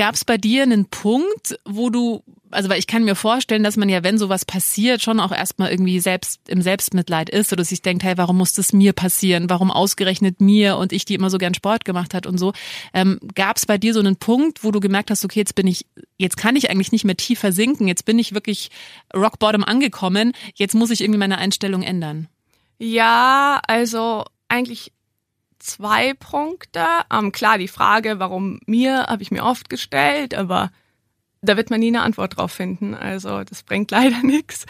Gab 0.01 0.15
es 0.15 0.25
bei 0.25 0.39
dir 0.39 0.63
einen 0.63 0.85
Punkt, 0.85 1.59
wo 1.63 1.91
du, 1.91 2.23
also 2.49 2.69
weil 2.69 2.79
ich 2.79 2.87
kann 2.87 3.03
mir 3.03 3.13
vorstellen, 3.13 3.61
dass 3.61 3.77
man 3.77 3.87
ja, 3.87 4.03
wenn 4.03 4.17
sowas 4.17 4.45
passiert, 4.45 4.99
schon 5.03 5.19
auch 5.19 5.31
erstmal 5.31 5.69
irgendwie 5.69 5.99
selbst 5.99 6.41
im 6.49 6.63
Selbstmitleid 6.63 7.29
ist 7.29 7.53
oder 7.53 7.63
sich 7.63 7.83
denkt, 7.83 8.03
hey, 8.03 8.17
warum 8.17 8.39
muss 8.39 8.53
das 8.53 8.73
mir 8.73 8.93
passieren? 8.93 9.47
Warum 9.51 9.69
ausgerechnet 9.69 10.41
mir 10.41 10.77
und 10.77 10.91
ich, 10.91 11.05
die 11.05 11.13
immer 11.13 11.29
so 11.29 11.37
gern 11.37 11.53
Sport 11.53 11.85
gemacht 11.85 12.15
hat 12.15 12.25
und 12.25 12.39
so. 12.39 12.51
Ähm, 12.95 13.19
Gab 13.35 13.57
es 13.57 13.67
bei 13.67 13.77
dir 13.77 13.93
so 13.93 13.99
einen 13.99 14.15
Punkt, 14.15 14.63
wo 14.63 14.71
du 14.71 14.79
gemerkt 14.79 15.11
hast, 15.11 15.23
okay, 15.23 15.37
jetzt 15.37 15.53
bin 15.53 15.67
ich, 15.67 15.85
jetzt 16.17 16.35
kann 16.35 16.55
ich 16.55 16.71
eigentlich 16.71 16.91
nicht 16.91 17.05
mehr 17.05 17.15
tiefer 17.15 17.51
sinken, 17.51 17.87
jetzt 17.87 18.05
bin 18.05 18.17
ich 18.17 18.33
wirklich 18.33 18.71
rock 19.15 19.37
bottom 19.37 19.63
angekommen, 19.63 20.33
jetzt 20.55 20.73
muss 20.73 20.89
ich 20.89 21.01
irgendwie 21.01 21.19
meine 21.19 21.37
Einstellung 21.37 21.83
ändern? 21.83 22.27
Ja, 22.79 23.61
also 23.67 24.25
eigentlich 24.47 24.93
zwei 25.61 26.13
Punkte. 26.13 26.85
Ähm, 27.11 27.31
klar, 27.31 27.57
die 27.57 27.67
Frage, 27.67 28.19
warum 28.19 28.59
mir, 28.65 29.07
habe 29.07 29.23
ich 29.23 29.31
mir 29.31 29.43
oft 29.43 29.69
gestellt, 29.69 30.33
aber 30.33 30.71
da 31.41 31.57
wird 31.57 31.69
man 31.71 31.79
nie 31.79 31.87
eine 31.87 32.03
Antwort 32.03 32.37
drauf 32.37 32.51
finden. 32.51 32.93
Also 32.93 33.43
das 33.43 33.63
bringt 33.63 33.91
leider 33.91 34.21
nichts. 34.23 34.65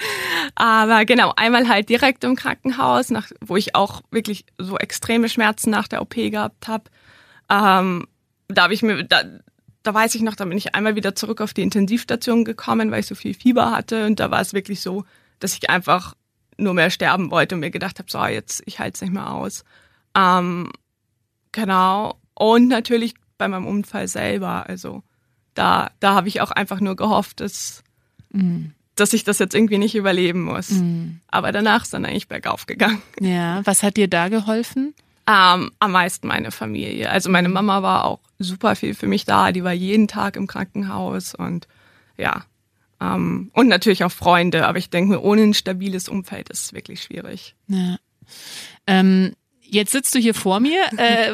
Aber 0.56 1.06
genau, 1.06 1.34
einmal 1.36 1.68
halt 1.68 1.90
direkt 1.90 2.24
im 2.24 2.36
Krankenhaus, 2.36 3.10
nach, 3.10 3.30
wo 3.42 3.58
ich 3.58 3.76
auch 3.76 4.02
wirklich 4.12 4.46
so 4.58 4.78
extreme 4.78 5.30
Schmerzen 5.30 5.70
nach 5.70 5.88
der 5.88 6.02
OP 6.02 6.16
gehabt 6.16 6.68
habe. 6.68 6.86
Ähm, 7.50 8.08
da 8.48 8.64
habe 8.64 8.74
ich 8.74 8.82
mir, 8.82 9.04
da, 9.04 9.24
da 9.84 9.94
weiß 9.94 10.16
ich 10.16 10.22
noch, 10.22 10.36
da 10.36 10.46
bin 10.46 10.58
ich 10.58 10.76
einmal 10.76 10.96
wieder 10.96 11.16
zurück 11.16 11.42
auf 11.42 11.54
die 11.54 11.64
Intensivstation 11.64 12.46
gekommen, 12.46 12.92
weil 12.92 13.02
ich 13.02 13.08
so 13.08 13.16
viel 13.16 13.34
Fieber 13.34 13.72
hatte. 13.72 14.06
Und 14.06 14.20
da 14.20 14.32
war 14.32 14.42
es 14.42 14.54
wirklich 14.54 14.82
so, 14.82 15.06
dass 15.40 15.54
ich 15.54 15.70
einfach 15.70 16.16
nur 16.58 16.74
mehr 16.74 16.90
sterben 16.90 17.32
wollte 17.32 17.56
und 17.56 17.62
mir 17.62 17.72
gedacht 17.72 18.00
habe, 18.00 18.10
so 18.10 18.24
jetzt, 18.26 18.62
ich 18.66 18.80
halte 18.80 18.96
es 18.96 19.02
nicht 19.02 19.14
mehr 19.14 19.32
aus. 19.32 19.64
Ähm, 20.16 20.72
Genau. 21.52 22.20
Und 22.34 22.68
natürlich 22.68 23.16
bei 23.38 23.48
meinem 23.48 23.68
Unfall 23.68 24.08
selber. 24.08 24.68
Also 24.68 25.04
da, 25.54 25.92
da 26.00 26.14
habe 26.14 26.28
ich 26.28 26.42
auch 26.42 26.52
einfach 26.52 26.80
nur 26.80 26.96
gehofft, 26.96 27.40
dass, 27.40 27.84
mhm. 28.32 28.74
dass 28.96 29.14
ich 29.14 29.24
das 29.24 29.40
jetzt 29.40 29.56
irgendwie 29.56 29.78
nicht 29.78 29.96
überleben 29.96 30.44
muss. 30.44 30.70
Mhm. 30.70 31.22
Aber 31.28 31.52
danach 31.52 31.84
ist 31.84 31.94
dann 31.94 32.06
eigentlich 32.06 32.28
bergauf 32.28 32.66
gegangen. 32.66 33.02
Ja, 33.20 33.62
was 33.66 33.84
hat 33.84 33.98
dir 33.98 34.08
da 34.08 34.30
geholfen? 34.30 34.94
Ähm, 35.28 35.72
am 35.80 35.92
meisten 35.92 36.28
meine 36.28 36.52
Familie. 36.52 37.10
Also 37.10 37.30
meine. 37.30 37.48
Mama 37.48 37.84
war 37.84 38.06
auch 38.06 38.20
super 38.40 38.76
viel 38.76 38.96
für 38.96 39.08
mich 39.08 39.26
da. 39.26 39.52
Die 39.52 39.64
war 39.64 39.74
jeden 39.74 40.08
Tag 40.08 40.36
im 40.36 40.48
Krankenhaus 40.48 41.36
und 41.36 41.68
ja. 42.18 42.44
Ähm, 43.00 43.52
und 43.54 43.68
natürlich 43.68 44.04
auch 44.04 44.12
Freunde. 44.12 44.68
Aber 44.68 44.78
ich 44.78 44.90
denke 44.90 45.12
mir, 45.12 45.22
ohne 45.22 45.44
ein 45.44 45.54
stabiles 45.54 46.10
Umfeld 46.10 46.50
ist 46.50 46.66
es 46.66 46.74
wirklich 46.74 47.04
schwierig. 47.04 47.56
Ja. 47.68 47.98
Ähm, 48.88 49.34
Jetzt 49.72 49.94
sitzt 49.94 50.14
du 50.14 50.20
hier 50.20 50.34
vor 50.34 50.60
mir, 50.60 50.82
äh, 50.98 51.34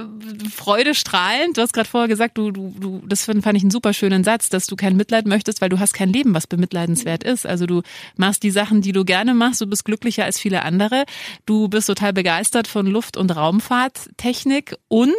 Freude 0.54 0.94
strahlend. 0.94 1.58
Du 1.58 1.62
hast 1.62 1.74
gerade 1.74 1.90
vorher 1.90 2.08
gesagt, 2.08 2.38
du, 2.38 2.52
du, 2.52 2.74
du, 2.80 3.02
das 3.08 3.26
fand 3.26 3.44
ich 3.56 3.64
einen 3.64 3.72
super 3.72 3.94
schönen 3.94 4.24
Satz, 4.24 4.50
dass 4.50 4.68
du 4.68 4.76
kein 4.76 4.96
Mitleid 4.96 5.26
möchtest, 5.26 5.60
weil 5.60 5.70
du 5.70 5.80
hast 5.80 5.94
kein 5.94 6.14
Leben, 6.14 6.36
was 6.36 6.46
bemitleidenswert 6.46 7.24
ist. 7.24 7.48
Also 7.48 7.66
du 7.66 7.82
machst 8.16 8.44
die 8.44 8.52
Sachen, 8.52 8.82
die 8.82 8.92
du 8.92 9.04
gerne 9.06 9.34
machst. 9.34 9.60
Du 9.60 9.66
bist 9.66 9.86
glücklicher 9.86 10.24
als 10.24 10.40
viele 10.40 10.62
andere. 10.62 11.06
Du 11.48 11.68
bist 11.68 11.88
total 11.88 12.14
begeistert 12.14 12.68
von 12.68 12.86
Luft- 12.86 13.18
und 13.18 13.36
Raumfahrttechnik 13.36 14.76
und 14.88 15.16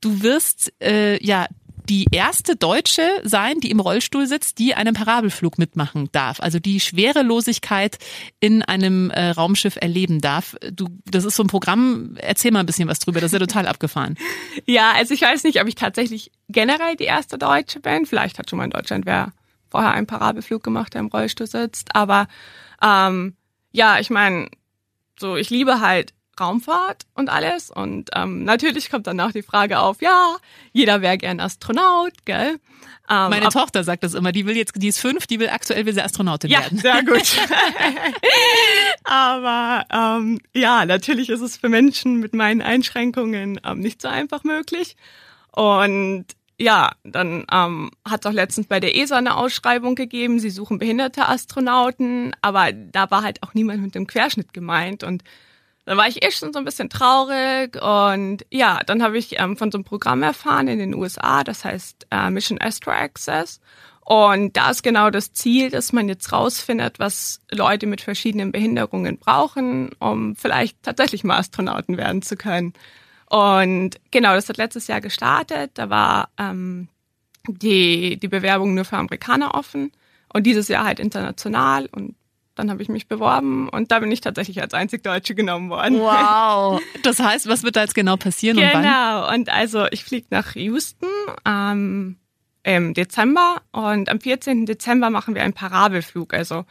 du 0.00 0.22
wirst 0.22 0.72
äh, 0.80 1.22
ja 1.24 1.48
die 1.88 2.06
erste 2.10 2.56
Deutsche 2.56 3.02
sein, 3.24 3.60
die 3.60 3.70
im 3.70 3.80
Rollstuhl 3.80 4.26
sitzt, 4.26 4.58
die 4.58 4.74
einen 4.74 4.94
Parabelflug 4.94 5.58
mitmachen 5.58 6.08
darf. 6.12 6.40
Also 6.40 6.58
die 6.58 6.80
Schwerelosigkeit 6.80 7.98
in 8.40 8.62
einem 8.62 9.10
äh, 9.10 9.30
Raumschiff 9.30 9.76
erleben 9.80 10.20
darf. 10.20 10.56
Du, 10.72 10.88
das 11.04 11.24
ist 11.24 11.36
so 11.36 11.42
ein 11.42 11.48
Programm. 11.48 12.16
Erzähl 12.16 12.50
mal 12.50 12.60
ein 12.60 12.66
bisschen 12.66 12.88
was 12.88 13.00
drüber. 13.00 13.20
Das 13.20 13.32
ist 13.32 13.38
ja 13.38 13.46
total 13.46 13.66
abgefahren. 13.66 14.16
Ja, 14.66 14.92
also 14.92 15.14
ich 15.14 15.22
weiß 15.22 15.44
nicht, 15.44 15.60
ob 15.60 15.66
ich 15.66 15.74
tatsächlich 15.74 16.30
generell 16.48 16.96
die 16.96 17.04
erste 17.04 17.38
Deutsche 17.38 17.80
bin. 17.80 18.06
Vielleicht 18.06 18.38
hat 18.38 18.48
schon 18.48 18.58
mal 18.58 18.64
in 18.64 18.70
Deutschland 18.70 19.06
wer 19.06 19.32
vorher 19.70 19.92
einen 19.92 20.06
Parabelflug 20.06 20.62
gemacht, 20.62 20.94
der 20.94 21.00
im 21.00 21.06
Rollstuhl 21.08 21.46
sitzt. 21.46 21.94
Aber 21.94 22.28
ähm, 22.82 23.34
ja, 23.72 23.98
ich 23.98 24.10
meine, 24.10 24.48
so 25.18 25.36
ich 25.36 25.50
liebe 25.50 25.80
halt 25.80 26.12
Raumfahrt 26.40 27.04
und 27.14 27.28
alles. 27.28 27.70
Und 27.70 28.10
ähm, 28.14 28.44
natürlich 28.44 28.90
kommt 28.90 29.06
dann 29.06 29.20
auch 29.20 29.32
die 29.32 29.42
Frage 29.42 29.80
auf, 29.80 30.00
ja, 30.00 30.36
jeder 30.72 31.02
wäre 31.02 31.18
gern 31.18 31.40
Astronaut, 31.40 32.12
gell? 32.24 32.58
Ähm, 33.10 33.30
Meine 33.30 33.48
Tochter 33.48 33.84
sagt 33.84 34.04
das 34.04 34.14
immer, 34.14 34.32
die 34.32 34.46
will 34.46 34.56
jetzt, 34.56 34.72
die 34.76 34.88
ist 34.88 34.98
fünf, 34.98 35.26
die 35.26 35.40
will 35.40 35.48
aktuell 35.48 35.84
will 35.86 35.92
sie 35.92 36.02
Astronautin 36.02 36.50
ja, 36.50 36.60
werden. 36.60 36.78
Sehr 36.78 37.02
gut. 37.02 37.36
Aber 39.04 39.84
ähm, 39.92 40.40
ja, 40.54 40.86
natürlich 40.86 41.28
ist 41.28 41.40
es 41.40 41.56
für 41.56 41.68
Menschen 41.68 42.20
mit 42.20 42.34
meinen 42.34 42.62
Einschränkungen 42.62 43.60
ähm, 43.64 43.80
nicht 43.80 44.00
so 44.00 44.08
einfach 44.08 44.44
möglich. 44.44 44.96
Und 45.50 46.26
ja, 46.58 46.92
dann 47.02 47.44
ähm, 47.50 47.90
hat 48.08 48.24
es 48.24 48.30
auch 48.30 48.34
letztens 48.34 48.68
bei 48.68 48.78
der 48.78 48.96
ESA 48.96 49.16
eine 49.16 49.36
Ausschreibung 49.36 49.96
gegeben, 49.96 50.38
sie 50.38 50.50
suchen 50.50 50.78
behinderte 50.78 51.28
Astronauten, 51.28 52.36
aber 52.40 52.72
da 52.72 53.10
war 53.10 53.22
halt 53.22 53.42
auch 53.42 53.52
niemand 53.52 53.82
mit 53.82 53.94
dem 53.94 54.06
Querschnitt 54.06 54.52
gemeint 54.52 55.02
und 55.02 55.24
dann 55.84 55.96
war 55.96 56.06
ich 56.06 56.24
eh 56.24 56.30
schon 56.30 56.52
so 56.52 56.58
ein 56.58 56.64
bisschen 56.64 56.88
traurig 56.88 57.80
und 57.82 58.46
ja, 58.50 58.80
dann 58.86 59.02
habe 59.02 59.18
ich 59.18 59.40
ähm, 59.40 59.56
von 59.56 59.72
so 59.72 59.78
einem 59.78 59.84
Programm 59.84 60.22
erfahren 60.22 60.68
in 60.68 60.78
den 60.78 60.94
USA, 60.94 61.42
das 61.42 61.64
heißt 61.64 62.06
äh, 62.10 62.30
Mission 62.30 62.60
Astro 62.60 62.92
Access. 62.92 63.60
Und 64.04 64.56
da 64.56 64.70
ist 64.70 64.82
genau 64.82 65.10
das 65.10 65.32
Ziel, 65.32 65.70
dass 65.70 65.92
man 65.92 66.08
jetzt 66.08 66.32
rausfindet, 66.32 66.98
was 66.98 67.40
Leute 67.50 67.86
mit 67.86 68.00
verschiedenen 68.00 68.50
Behinderungen 68.50 69.16
brauchen, 69.18 69.90
um 70.00 70.34
vielleicht 70.34 70.82
tatsächlich 70.82 71.22
mal 71.22 71.38
Astronauten 71.38 71.96
werden 71.96 72.20
zu 72.20 72.36
können. 72.36 72.72
Und 73.26 74.00
genau, 74.10 74.34
das 74.34 74.48
hat 74.48 74.56
letztes 74.56 74.88
Jahr 74.88 75.00
gestartet. 75.00 75.70
Da 75.74 75.88
war 75.88 76.30
ähm, 76.36 76.88
die, 77.48 78.18
die 78.18 78.28
Bewerbung 78.28 78.74
nur 78.74 78.84
für 78.84 78.96
Amerikaner 78.96 79.54
offen 79.54 79.92
und 80.32 80.46
dieses 80.46 80.68
Jahr 80.68 80.84
halt 80.84 80.98
international. 80.98 81.86
Und 81.92 82.16
dann 82.54 82.70
habe 82.70 82.82
ich 82.82 82.88
mich 82.88 83.08
beworben 83.08 83.68
und 83.68 83.90
da 83.90 83.98
bin 83.98 84.12
ich 84.12 84.20
tatsächlich 84.20 84.60
als 84.60 84.74
einzig 84.74 85.02
Deutsche 85.02 85.34
genommen 85.34 85.70
worden. 85.70 85.98
Wow. 85.98 86.80
Das 87.02 87.18
heißt, 87.18 87.48
was 87.48 87.62
wird 87.62 87.76
da 87.76 87.82
jetzt 87.82 87.94
genau 87.94 88.16
passieren 88.16 88.56
genau. 88.56 88.68
und 88.68 88.74
wann? 88.74 88.82
Genau. 88.82 89.34
Und 89.34 89.48
also 89.50 89.86
ich 89.90 90.04
fliege 90.04 90.26
nach 90.30 90.54
Houston 90.54 91.08
ähm, 91.44 92.16
im 92.62 92.94
Dezember 92.94 93.62
und 93.72 94.08
am 94.08 94.20
14. 94.20 94.66
Dezember 94.66 95.10
machen 95.10 95.34
wir 95.34 95.42
einen 95.42 95.52
Parabelflug. 95.54 96.34
Also 96.34 96.64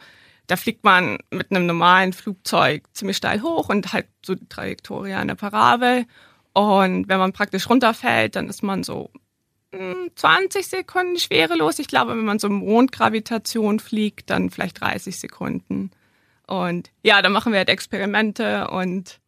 da 0.46 0.56
fliegt 0.56 0.84
man 0.84 1.18
mit 1.30 1.50
einem 1.50 1.66
normalen 1.66 2.12
Flugzeug 2.12 2.84
ziemlich 2.92 3.16
steil 3.16 3.42
hoch 3.42 3.68
und 3.68 3.92
halt 3.92 4.06
so 4.24 4.34
die 4.34 4.48
Trajektorie 4.48 5.14
einer 5.14 5.34
Parabel. 5.34 6.06
Und 6.52 7.08
wenn 7.08 7.18
man 7.18 7.32
praktisch 7.32 7.68
runterfällt, 7.68 8.36
dann 8.36 8.48
ist 8.48 8.62
man 8.62 8.82
so 8.82 9.10
20 9.72 10.66
Sekunden 10.66 11.18
schwerelos. 11.18 11.78
Ich 11.78 11.88
glaube, 11.88 12.10
wenn 12.10 12.24
man 12.24 12.38
so 12.38 12.48
Mondgravitation 12.48 13.80
fliegt, 13.80 14.30
dann 14.30 14.50
vielleicht 14.50 14.80
30 14.80 15.18
Sekunden. 15.18 15.90
Und 16.46 16.90
ja, 17.02 17.22
dann 17.22 17.32
machen 17.32 17.52
wir 17.52 17.58
halt 17.58 17.70
Experimente 17.70 18.68
und 18.68 19.20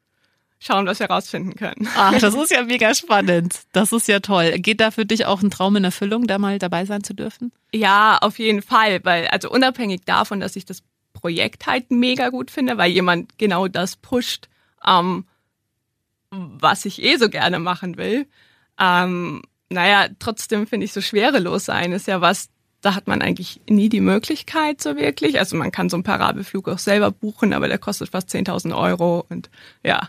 schauen, 0.58 0.86
was 0.86 1.00
wir 1.00 1.06
rausfinden 1.06 1.54
können. 1.54 1.88
Ach, 1.96 2.18
das 2.20 2.34
ist 2.34 2.50
ja 2.50 2.62
mega 2.64 2.94
spannend. 2.94 3.60
Das 3.72 3.92
ist 3.92 4.08
ja 4.08 4.20
toll. 4.20 4.52
Geht 4.58 4.80
da 4.80 4.90
für 4.90 5.06
dich 5.06 5.26
auch 5.26 5.42
ein 5.42 5.50
Traum 5.50 5.76
in 5.76 5.84
Erfüllung, 5.84 6.26
da 6.26 6.38
mal 6.38 6.58
dabei 6.58 6.84
sein 6.84 7.04
zu 7.04 7.14
dürfen? 7.14 7.52
Ja, 7.72 8.18
auf 8.20 8.38
jeden 8.38 8.62
Fall, 8.62 9.04
weil 9.04 9.28
also 9.28 9.50
unabhängig 9.50 10.02
davon, 10.04 10.40
dass 10.40 10.56
ich 10.56 10.64
das 10.64 10.82
Projekt 11.12 11.66
halt 11.66 11.90
mega 11.90 12.28
gut 12.28 12.50
finde, 12.50 12.76
weil 12.76 12.90
jemand 12.90 13.38
genau 13.38 13.68
das 13.68 13.96
pusht, 13.96 14.48
ähm, 14.86 15.26
was 16.30 16.84
ich 16.84 17.02
eh 17.02 17.16
so 17.16 17.28
gerne 17.28 17.58
machen 17.58 17.96
will. 17.96 18.26
Ähm, 18.78 19.42
naja, 19.74 20.08
trotzdem 20.18 20.66
finde 20.66 20.86
ich 20.86 20.92
so 20.92 21.00
schwerelos 21.00 21.66
sein 21.66 21.92
ist 21.92 22.06
ja 22.06 22.20
was, 22.20 22.48
da 22.80 22.94
hat 22.94 23.06
man 23.06 23.22
eigentlich 23.22 23.60
nie 23.68 23.88
die 23.88 24.00
Möglichkeit 24.00 24.80
so 24.80 24.96
wirklich. 24.96 25.38
Also 25.38 25.56
man 25.56 25.72
kann 25.72 25.90
so 25.90 25.96
einen 25.96 26.04
Parabelflug 26.04 26.68
auch 26.68 26.78
selber 26.78 27.10
buchen, 27.10 27.52
aber 27.52 27.68
der 27.68 27.78
kostet 27.78 28.10
fast 28.10 28.30
10.000 28.30 28.76
Euro 28.76 29.24
und 29.28 29.50
ja, 29.82 30.08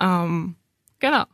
ähm, 0.00 0.56
genau. 0.98 1.24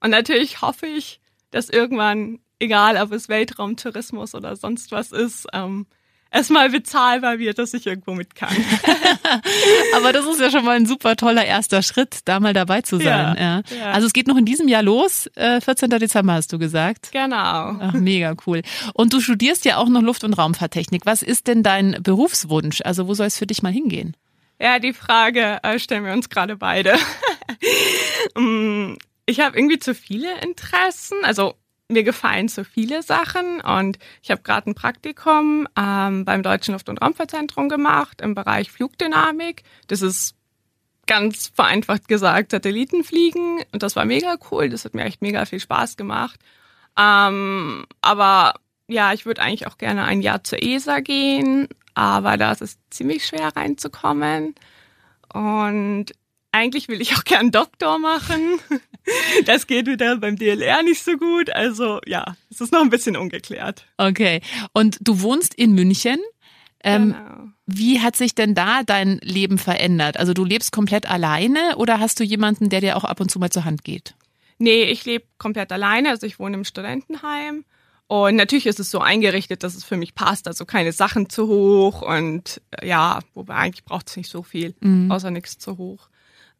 Und 0.00 0.10
natürlich 0.10 0.62
hoffe 0.62 0.86
ich, 0.86 1.20
dass 1.50 1.68
irgendwann, 1.68 2.38
egal 2.58 2.96
ob 2.96 3.12
es 3.12 3.28
Weltraumtourismus 3.28 4.34
oder 4.34 4.56
sonst 4.56 4.92
was 4.92 5.12
ist, 5.12 5.46
ähm, 5.52 5.86
erstmal 6.30 6.70
bezahlbar 6.70 7.38
wird, 7.38 7.58
dass 7.58 7.74
ich 7.74 7.86
irgendwo 7.86 8.14
mit 8.14 8.34
kann. 8.34 8.54
Aber 9.96 10.12
das 10.12 10.26
ist 10.26 10.40
ja 10.40 10.50
schon 10.50 10.64
mal 10.64 10.76
ein 10.76 10.86
super 10.86 11.16
toller 11.16 11.44
erster 11.44 11.82
Schritt, 11.82 12.20
da 12.24 12.40
mal 12.40 12.52
dabei 12.52 12.82
zu 12.82 12.96
sein. 12.96 13.36
Ja, 13.38 13.62
ja. 13.76 13.90
Also 13.92 14.06
es 14.06 14.12
geht 14.12 14.26
noch 14.26 14.36
in 14.36 14.44
diesem 14.44 14.68
Jahr 14.68 14.82
los, 14.82 15.28
äh, 15.34 15.60
14. 15.60 15.90
Dezember 15.90 16.34
hast 16.34 16.52
du 16.52 16.58
gesagt. 16.58 17.10
Genau. 17.12 17.36
Ach, 17.80 17.92
mega 17.92 18.34
cool. 18.46 18.62
Und 18.94 19.12
du 19.12 19.20
studierst 19.20 19.64
ja 19.64 19.76
auch 19.76 19.88
noch 19.88 20.02
Luft- 20.02 20.24
und 20.24 20.34
Raumfahrttechnik. 20.34 21.06
Was 21.06 21.22
ist 21.22 21.46
denn 21.46 21.62
dein 21.62 21.96
Berufswunsch? 22.02 22.80
Also 22.84 23.08
wo 23.08 23.14
soll 23.14 23.26
es 23.26 23.38
für 23.38 23.46
dich 23.46 23.62
mal 23.62 23.72
hingehen? 23.72 24.16
Ja, 24.60 24.78
die 24.78 24.92
Frage 24.92 25.58
äh, 25.62 25.78
stellen 25.78 26.04
wir 26.04 26.12
uns 26.12 26.28
gerade 26.28 26.56
beide. 26.56 26.96
Mm, 28.36 28.94
ich 29.26 29.40
habe 29.40 29.56
irgendwie 29.56 29.78
zu 29.78 29.94
viele 29.94 30.40
Interessen. 30.40 31.18
Also 31.24 31.54
mir 31.90 32.02
gefallen 32.02 32.48
so 32.48 32.64
viele 32.64 33.02
Sachen 33.02 33.60
und 33.60 33.98
ich 34.22 34.30
habe 34.30 34.42
gerade 34.42 34.70
ein 34.70 34.74
Praktikum 34.74 35.68
ähm, 35.76 36.24
beim 36.24 36.42
Deutschen 36.42 36.72
Luft- 36.72 36.88
und 36.88 37.02
Raumfahrtzentrum 37.02 37.68
gemacht 37.68 38.20
im 38.20 38.34
Bereich 38.34 38.70
Flugdynamik. 38.70 39.62
Das 39.88 40.02
ist 40.02 40.34
ganz 41.06 41.50
vereinfacht 41.54 42.08
gesagt 42.08 42.52
Satelliten 42.52 43.02
fliegen 43.04 43.60
und 43.72 43.82
das 43.82 43.96
war 43.96 44.04
mega 44.04 44.36
cool. 44.50 44.68
Das 44.68 44.84
hat 44.84 44.94
mir 44.94 45.04
echt 45.04 45.22
mega 45.22 45.44
viel 45.44 45.60
Spaß 45.60 45.96
gemacht. 45.96 46.38
Ähm, 46.98 47.86
aber 48.00 48.54
ja, 48.86 49.12
ich 49.12 49.26
würde 49.26 49.42
eigentlich 49.42 49.66
auch 49.66 49.78
gerne 49.78 50.04
ein 50.04 50.20
Jahr 50.20 50.44
zur 50.44 50.62
ESA 50.62 51.00
gehen, 51.00 51.68
aber 51.94 52.36
da 52.36 52.52
ist 52.52 52.62
es 52.62 52.78
ziemlich 52.90 53.26
schwer 53.26 53.54
reinzukommen. 53.56 54.54
Und 55.32 56.06
eigentlich 56.52 56.88
will 56.88 57.00
ich 57.00 57.16
auch 57.16 57.24
gern 57.24 57.50
Doktor 57.50 57.98
machen. 57.98 58.58
Das 59.44 59.66
geht 59.66 59.86
wieder 59.86 60.16
beim 60.16 60.36
DLR 60.36 60.82
nicht 60.82 61.02
so 61.02 61.16
gut. 61.16 61.50
Also 61.50 62.00
ja, 62.06 62.36
es 62.50 62.60
ist 62.60 62.72
noch 62.72 62.82
ein 62.82 62.90
bisschen 62.90 63.16
ungeklärt. 63.16 63.86
Okay. 63.96 64.40
Und 64.72 64.98
du 65.00 65.22
wohnst 65.22 65.54
in 65.54 65.72
München. 65.72 66.18
Ähm, 66.82 67.12
genau. 67.12 67.48
Wie 67.66 68.00
hat 68.00 68.16
sich 68.16 68.34
denn 68.34 68.54
da 68.54 68.82
dein 68.82 69.18
Leben 69.22 69.58
verändert? 69.58 70.16
Also 70.16 70.32
du 70.32 70.44
lebst 70.44 70.72
komplett 70.72 71.08
alleine 71.08 71.76
oder 71.76 72.00
hast 72.00 72.18
du 72.20 72.24
jemanden, 72.24 72.68
der 72.68 72.80
dir 72.80 72.96
auch 72.96 73.04
ab 73.04 73.20
und 73.20 73.30
zu 73.30 73.38
mal 73.38 73.50
zur 73.50 73.64
Hand 73.64 73.84
geht? 73.84 74.14
Nee, 74.58 74.84
ich 74.84 75.04
lebe 75.04 75.24
komplett 75.38 75.72
alleine. 75.72 76.10
Also 76.10 76.26
ich 76.26 76.38
wohne 76.38 76.56
im 76.56 76.64
Studentenheim. 76.64 77.64
Und 78.10 78.34
natürlich 78.34 78.66
ist 78.66 78.80
es 78.80 78.90
so 78.90 78.98
eingerichtet, 78.98 79.62
dass 79.62 79.76
es 79.76 79.84
für 79.84 79.96
mich 79.96 80.16
passt. 80.16 80.48
Also 80.48 80.64
keine 80.64 80.90
Sachen 80.90 81.30
zu 81.30 81.46
hoch 81.46 82.02
und 82.02 82.60
ja, 82.82 83.20
wobei 83.34 83.54
eigentlich 83.54 83.84
braucht 83.84 84.08
es 84.08 84.16
nicht 84.16 84.28
so 84.28 84.42
viel, 84.42 84.74
mhm. 84.80 85.12
außer 85.12 85.30
nichts 85.30 85.58
zu 85.58 85.78
hoch. 85.78 86.08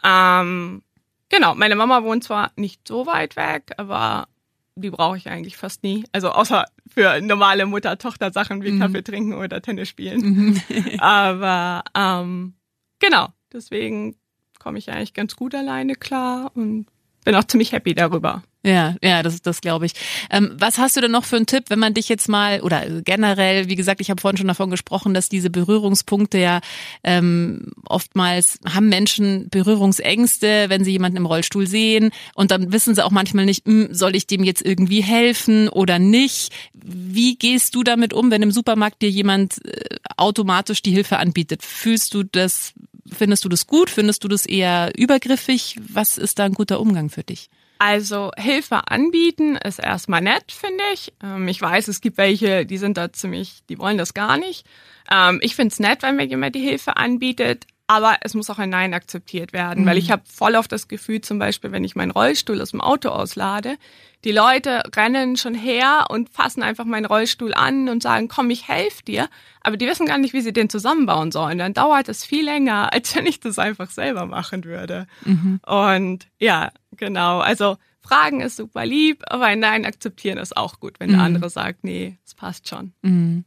Ähm, 0.05 0.83
genau, 1.31 1.55
meine 1.55 1.77
Mama 1.77 2.05
wohnt 2.05 2.25
zwar 2.25 2.53
nicht 2.57 2.87
so 2.87 3.07
weit 3.07 3.37
weg, 3.37 3.73
aber 3.79 4.29
die 4.75 4.91
brauche 4.91 5.17
ich 5.17 5.29
eigentlich 5.29 5.57
fast 5.57 5.83
nie. 5.83 6.05
Also 6.13 6.31
außer 6.31 6.67
für 6.87 7.21
normale 7.21 7.67
Mutter-Tochter-Sachen 7.67 8.63
wie 8.63 8.73
mhm. 8.73 8.81
Kaffee 8.81 9.03
trinken 9.03 9.35
oder 9.35 9.63
Tennis 9.63 9.89
spielen. 9.89 10.21
Mhm. 10.21 10.63
aber 10.99 11.83
ähm, 11.97 12.55
genau, 12.99 13.29
deswegen 13.53 14.17
komme 14.59 14.79
ich 14.79 14.91
eigentlich 14.91 15.15
ganz 15.15 15.37
gut 15.37 15.55
alleine 15.55 15.95
klar 15.95 16.53
und 16.55 16.87
bin 17.25 17.35
auch 17.35 17.45
ziemlich 17.45 17.73
happy 17.73 17.95
darüber. 17.95 18.43
Ja, 18.63 18.97
ja, 19.03 19.23
das, 19.23 19.41
das 19.41 19.63
glaube 19.63 19.87
ich. 19.87 19.93
Ähm, 20.31 20.55
was 20.55 20.77
hast 20.77 20.95
du 20.95 21.01
denn 21.01 21.11
noch 21.11 21.25
für 21.25 21.37
einen 21.37 21.47
Tipp, 21.47 21.65
wenn 21.69 21.79
man 21.79 21.95
dich 21.95 22.11
jetzt 22.11 22.29
mal 22.29 22.61
oder 22.61 23.01
generell, 23.01 23.69
wie 23.71 23.75
gesagt, 23.75 24.03
ich 24.03 24.11
habe 24.11 24.21
vorhin 24.21 24.37
schon 24.37 24.49
davon 24.49 24.69
gesprochen, 24.69 25.15
dass 25.15 25.31
diese 25.31 25.49
Berührungspunkte 25.49 26.37
ja 26.37 26.61
ähm, 27.03 27.73
oftmals 27.87 28.59
haben 28.69 28.91
Menschen 28.91 29.49
Berührungsängste, 29.49 30.67
wenn 30.69 30.85
sie 30.85 30.91
jemanden 30.93 31.17
im 31.17 31.25
Rollstuhl 31.25 31.67
sehen 31.67 32.11
und 32.35 32.51
dann 32.51 32.71
wissen 32.71 32.95
sie 32.95 33.03
auch 33.03 33.11
manchmal 33.11 33.47
nicht, 33.47 33.65
hm, 33.65 33.95
soll 33.95 34.15
ich 34.15 34.27
dem 34.27 34.45
jetzt 34.45 34.63
irgendwie 34.63 35.03
helfen 35.03 35.71
oder 35.71 35.99
nicht. 35.99 36.53
Wie 36.75 37.37
gehst 37.37 37.75
du 37.75 37.83
damit 37.83 38.13
um, 38.13 38.31
wenn 38.31 38.43
im 38.43 38.53
Supermarkt 38.53 39.01
dir 39.01 39.11
jemand 39.11 39.65
äh, 39.65 39.97
automatisch 40.19 40.83
die 40.83 40.93
Hilfe 40.93 41.17
anbietet? 41.17 41.63
Fühlst 41.63 42.13
du 42.13 42.25
das, 42.25 42.75
findest 43.11 43.43
du 43.47 43.49
das 43.49 43.67
gut? 43.67 43.89
Findest 43.89 44.23
du 44.23 44.29
das 44.29 44.45
eher 44.45 44.93
übergriffig? 44.99 45.77
Was 45.81 46.19
ist 46.19 46.39
da 46.39 46.45
ein 46.45 46.53
guter 46.53 46.79
Umgang 46.79 47.09
für 47.09 47.23
dich? 47.23 47.49
Also 47.83 48.31
Hilfe 48.37 48.89
anbieten 48.89 49.57
ist 49.57 49.79
erstmal 49.79 50.21
nett, 50.21 50.53
finde 50.53 50.85
ich. 50.93 51.15
Ähm, 51.23 51.49
ich 51.49 51.63
weiß, 51.63 51.89
es 51.89 52.03
gibt 52.03 52.19
welche, 52.19 52.67
die 52.67 52.77
sind 52.77 52.99
da 52.99 53.11
ziemlich, 53.11 53.63
die 53.71 53.79
wollen 53.79 53.97
das 53.97 54.13
gar 54.13 54.37
nicht. 54.37 54.67
Ähm, 55.11 55.39
ich 55.41 55.57
finde 55.57 55.73
es 55.73 55.81
nett, 55.81 56.03
wenn 56.03 56.17
mir 56.17 56.27
jemand 56.27 56.55
die 56.55 56.61
Hilfe 56.61 56.99
anbietet, 56.99 57.67
aber 57.91 58.19
es 58.21 58.35
muss 58.35 58.49
auch 58.51 58.61
ein 58.61 58.71
Nein 58.71 58.95
akzeptiert 58.95 59.53
werden, 59.53 59.83
mhm. 59.83 59.89
weil 59.89 59.99
ich 59.99 60.13
habe 60.13 60.23
voll 60.25 60.55
auf 60.55 60.69
das 60.69 60.87
Gefühl, 60.87 61.23
zum 61.23 61.41
Beispiel, 61.41 61.73
wenn 61.73 61.83
ich 61.83 61.97
meinen 61.97 62.13
Rollstuhl 62.13 62.63
aus 62.63 62.71
dem 62.71 62.81
Auto 62.81 63.09
auslade, 63.09 63.79
die 64.23 64.31
Leute 64.31 64.85
rennen 64.95 65.37
schon 65.37 65.57
her 65.57 66.07
und 66.09 66.29
fassen 66.29 66.63
einfach 66.63 66.85
meinen 66.85 67.07
Rollstuhl 67.07 67.53
an 67.53 67.89
und 67.89 68.01
sagen, 68.01 68.29
komm, 68.29 68.49
ich 68.51 68.69
helfe 68.69 69.03
dir. 69.03 69.29
Aber 69.61 69.77
die 69.77 69.89
wissen 69.89 70.07
gar 70.07 70.19
nicht, 70.19 70.33
wie 70.35 70.41
sie 70.41 70.53
den 70.53 70.71
zusammenbauen 70.71 71.33
sollen. 71.33 71.59
Dann 71.59 71.75
dauert 71.75 72.09
es 72.09 72.25
viel 72.25 72.45
länger, 72.45 72.93
als 72.93 73.17
wenn 73.17 73.27
ich 73.27 73.41
das 73.41 73.59
einfach 73.59 73.91
selber 73.91 74.25
machen 74.25 74.63
würde. 74.63 75.09
Mhm. 75.25 75.59
Und 75.67 76.29
ja, 76.39 76.71
genau. 76.97 77.41
Also 77.41 77.77
Fragen 78.11 78.41
ist 78.41 78.57
super 78.57 78.85
lieb, 78.85 79.23
aber 79.29 79.45
ein 79.45 79.61
Nein 79.61 79.85
akzeptieren 79.85 80.37
ist 80.37 80.57
auch 80.57 80.81
gut, 80.81 80.99
wenn 80.99 81.11
der 81.11 81.19
mhm. 81.19 81.25
andere 81.27 81.49
sagt, 81.49 81.85
nee, 81.85 82.19
es 82.27 82.35
passt 82.35 82.69
schon. 82.69 82.93
Mhm. 83.03 83.45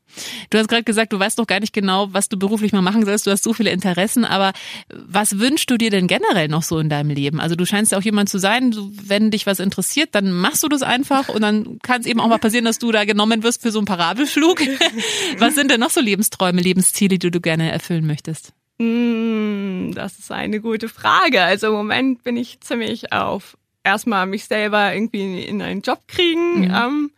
Du 0.49 0.57
hast 0.57 0.69
gerade 0.69 0.83
gesagt, 0.83 1.11
du 1.11 1.19
weißt 1.19 1.37
doch 1.37 1.47
gar 1.47 1.59
nicht 1.59 1.73
genau, 1.73 2.13
was 2.13 2.29
du 2.29 2.39
beruflich 2.39 2.71
mal 2.71 2.81
machen 2.81 3.03
sollst. 3.05 3.27
Du 3.27 3.31
hast 3.31 3.43
so 3.43 3.51
viele 3.51 3.71
Interessen, 3.71 4.23
aber 4.23 4.53
was 4.87 5.37
wünschst 5.37 5.69
du 5.69 5.77
dir 5.77 5.89
denn 5.89 6.07
generell 6.07 6.47
noch 6.47 6.63
so 6.63 6.79
in 6.79 6.87
deinem 6.87 7.09
Leben? 7.09 7.41
Also 7.41 7.55
du 7.55 7.65
scheinst 7.65 7.91
ja 7.91 7.97
auch 7.97 8.03
jemand 8.03 8.29
zu 8.29 8.37
sein, 8.37 8.73
wenn 9.03 9.31
dich 9.31 9.45
was 9.45 9.59
interessiert, 9.59 10.15
dann 10.15 10.31
machst 10.31 10.63
du 10.63 10.69
das 10.69 10.81
einfach 10.81 11.27
und 11.27 11.41
dann 11.41 11.79
kann 11.79 11.99
es 11.99 12.07
eben 12.07 12.21
auch 12.21 12.29
mal 12.29 12.37
passieren, 12.37 12.63
dass 12.63 12.79
du 12.79 12.93
da 12.93 13.03
genommen 13.03 13.43
wirst 13.43 13.63
für 13.63 13.71
so 13.71 13.79
einen 13.79 13.85
Parabelflug. 13.85 14.61
was 15.39 15.55
sind 15.55 15.71
denn 15.71 15.81
noch 15.81 15.89
so 15.89 15.99
Lebensträume, 15.99 16.61
Lebensziele, 16.61 17.19
die 17.19 17.31
du 17.31 17.41
gerne 17.41 17.69
erfüllen 17.69 18.07
möchtest? 18.07 18.53
Mm, 18.77 19.91
das 19.91 20.19
ist 20.19 20.31
eine 20.31 20.61
gute 20.61 20.87
Frage. 20.87 21.43
Also 21.43 21.67
im 21.67 21.73
Moment 21.73 22.23
bin 22.23 22.37
ich 22.37 22.61
ziemlich 22.61 23.11
auf 23.11 23.57
erstmal 23.83 24.25
mich 24.25 24.45
selber 24.45 24.93
irgendwie 24.93 25.43
in 25.43 25.61
einen 25.61 25.81
Job 25.81 26.07
kriegen 26.07 26.67
mhm. 26.67 26.73
ähm, 26.73 27.11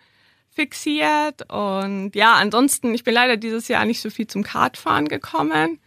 fixiert. 0.50 1.52
Und 1.52 2.16
ja, 2.16 2.36
ansonsten, 2.36 2.94
ich 2.94 3.04
bin 3.04 3.14
leider 3.14 3.38
dieses 3.38 3.68
Jahr 3.68 3.86
nicht 3.86 4.02
so 4.02 4.10
viel 4.10 4.28
zum 4.28 4.44
Kartfahren 4.44 5.08
gekommen. 5.08 5.80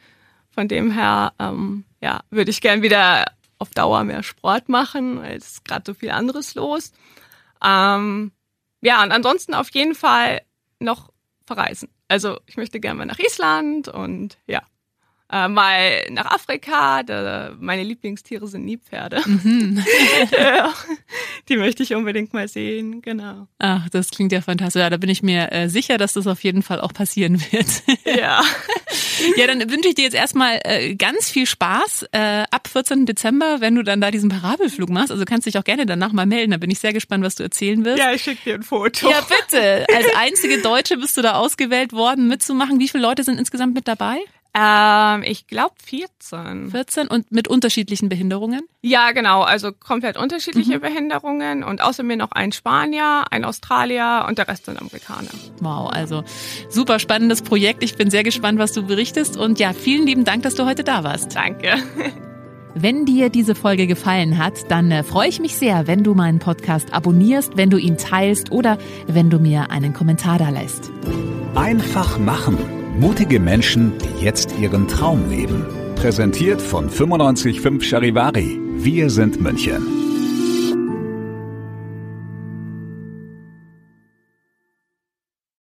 Von 0.51 0.69
dem 0.69 0.91
her, 0.91 1.33
ähm, 1.39 1.85
ja, 2.01 2.21
würde 2.31 2.51
ich 2.51 2.61
gern 2.61 2.83
wieder 2.83 3.27
auf 3.59 3.71
Dauer 3.71 4.05
mehr 4.05 4.23
Sport 4.23 4.69
machen, 4.69 5.21
weil 5.21 5.37
es 5.37 5.53
ist 5.53 5.65
gerade 5.65 5.85
so 5.87 5.95
viel 5.95 6.11
anderes 6.11 6.55
los. 6.55 6.93
Ähm, 7.65 8.33
ja, 8.81 9.03
und 9.03 9.11
ansonsten 9.11 9.55
auf 9.55 9.71
jeden 9.71 9.95
Fall 9.95 10.43
noch 10.79 11.11
verreisen. 11.45 11.89
Also 12.07 12.39
ich 12.47 12.57
möchte 12.57 12.81
gerne 12.81 12.99
mal 12.99 13.07
nach 13.07 13.19
Island 13.19 13.89
und 13.89 14.39
ja, 14.47 14.63
äh, 15.31 15.49
mal 15.49 16.07
nach 16.11 16.27
Afrika. 16.27 17.03
Da, 17.03 17.53
meine 17.59 17.83
Lieblingstiere 17.83 18.47
sind 18.47 18.65
Nilpferde. 18.65 19.21
Mhm. 19.27 19.85
die 21.49 21.57
möchte 21.57 21.83
ich 21.83 21.95
unbedingt 21.95 22.33
mal 22.33 22.49
sehen, 22.49 23.03
genau. 23.03 23.47
Ach, 23.59 23.89
das 23.91 24.11
klingt 24.11 24.33
ja 24.33 24.41
fantastisch. 24.41 24.81
Ja, 24.81 24.91
da 24.91 24.97
bin 24.97 25.11
ich 25.11 25.23
mir 25.23 25.53
äh, 25.53 25.69
sicher, 25.69 25.99
dass 25.99 26.15
das 26.15 26.27
auf 26.27 26.43
jeden 26.45 26.63
Fall 26.63 26.81
auch 26.81 26.93
passieren 26.93 27.41
wird. 27.51 27.67
ja. 28.05 28.43
ja, 29.37 29.47
dann 29.47 29.71
wünsche 29.71 29.89
ich 29.89 29.95
dir 29.95 30.05
jetzt 30.05 30.15
erstmal 30.15 30.61
äh, 30.65 30.95
ganz 30.95 31.31
viel 31.31 31.47
Spaß 31.47 32.07
äh, 32.13 32.45
ab 32.51 32.69
14. 32.69 33.05
Dezember, 33.05 33.61
wenn 33.61 33.75
du 33.75 33.83
dann 33.83 34.01
da 34.01 34.11
diesen 34.11 34.31
Parabelflug 34.31 34.89
machst. 34.89 35.11
Also 35.11 35.25
kannst 35.25 35.47
dich 35.47 35.59
auch 35.59 35.65
gerne 35.65 35.85
danach 35.85 36.13
mal 36.13 36.27
melden. 36.27 36.53
Da 36.53 36.57
bin 36.57 36.71
ich 36.71 36.79
sehr 36.79 36.93
gespannt, 36.93 37.23
was 37.23 37.35
du 37.35 37.43
erzählen 37.43 37.85
wirst. 37.85 37.99
Ja, 37.99 38.13
ich 38.13 38.23
schicke 38.23 38.45
dir 38.45 38.55
ein 38.55 38.63
Foto. 38.63 39.11
Ja, 39.11 39.21
bitte. 39.21 39.87
Als 39.95 40.07
einzige 40.17 40.63
Deutsche 40.63 40.97
bist 40.97 41.17
du 41.17 41.23
da 41.23 41.35
ausgewählt 41.35 41.93
worden, 41.93 42.29
mitzumachen. 42.29 42.81
Wie 42.81 42.89
viele 42.89 43.03
Leute 43.03 43.25
sind 43.25 43.39
insgesamt 43.39 43.75
mit 43.75 43.87
dabei? 43.89 44.19
Ähm, 44.59 45.23
ich 45.25 45.47
glaube 45.47 45.75
14. 45.85 46.71
14 46.71 47.09
und 47.09 47.31
mit 47.31 47.49
unterschiedlichen 47.49 48.09
Behinderungen? 48.09 48.63
Ja, 48.83 49.13
genau. 49.13 49.43
Also 49.43 49.73
komplett 49.73 50.17
unterschiedliche 50.17 50.77
mhm. 50.77 50.81
Behinderungen 50.81 51.63
und 51.63 51.81
außer 51.81 52.03
mir 52.03 52.17
noch 52.17 52.33
ein 52.33 52.53
Spanier, 52.53 53.25
ein 53.31 53.45
Australier 53.45 54.25
und 54.29 54.39
der 54.39 54.49
Rest 54.49 54.67
sind 54.67 54.81
Amerikaner. 54.81 55.29
Wow, 55.61 55.91
also 55.93 56.25
super 56.69 56.99
spannendes 56.99 57.43
Projekt. 57.43 57.83
Ich 57.85 57.97
bin 57.97 58.11
sehr 58.11 58.25
gespannt, 58.25 58.59
was 58.59 58.73
du 58.73 58.83
berichtest. 58.83 59.37
Und 59.37 59.61
ja, 59.61 59.73
vielen 59.73 60.07
lieben 60.07 60.25
Dank, 60.25 60.43
dass 60.43 60.55
du 60.55 60.65
heute 60.65 60.83
da 60.83 61.05
warst. 61.05 61.37
Danke. 61.37 61.75
Wenn 62.75 63.07
dir 63.07 63.29
diese 63.29 63.55
Folge 63.55 63.87
gefallen 63.87 64.39
hat, 64.39 64.71
dann 64.71 64.91
äh, 64.91 65.03
freue 65.03 65.29
ich 65.29 65.41
mich 65.41 65.57
sehr, 65.57 65.89
wenn 65.89 66.05
du 66.05 66.15
meinen 66.15 66.39
Podcast 66.39 66.93
abonnierst, 66.93 67.57
wenn 67.57 67.71
du 67.71 67.77
ihn 67.77 67.97
teilst 67.97 68.53
oder 68.53 68.79
wenn 69.07 69.31
du 69.31 69.41
mir 69.41 69.71
einen 69.71 69.95
Kommentar 69.95 70.39
da 70.39 70.51
lässt. 70.51 70.93
Einfach 71.57 72.19
machen 72.19 72.78
Mutige 72.99 73.39
Menschen, 73.39 73.93
die 73.99 74.25
jetzt 74.25 74.59
ihren 74.59 74.89
Traum 74.89 75.31
leben. 75.31 75.65
Präsentiert 75.95 76.61
von 76.61 76.87
955 76.87 77.89
Charivari. 77.89 78.59
Wir 78.75 79.09
sind 79.09 79.41
München. 79.41 79.87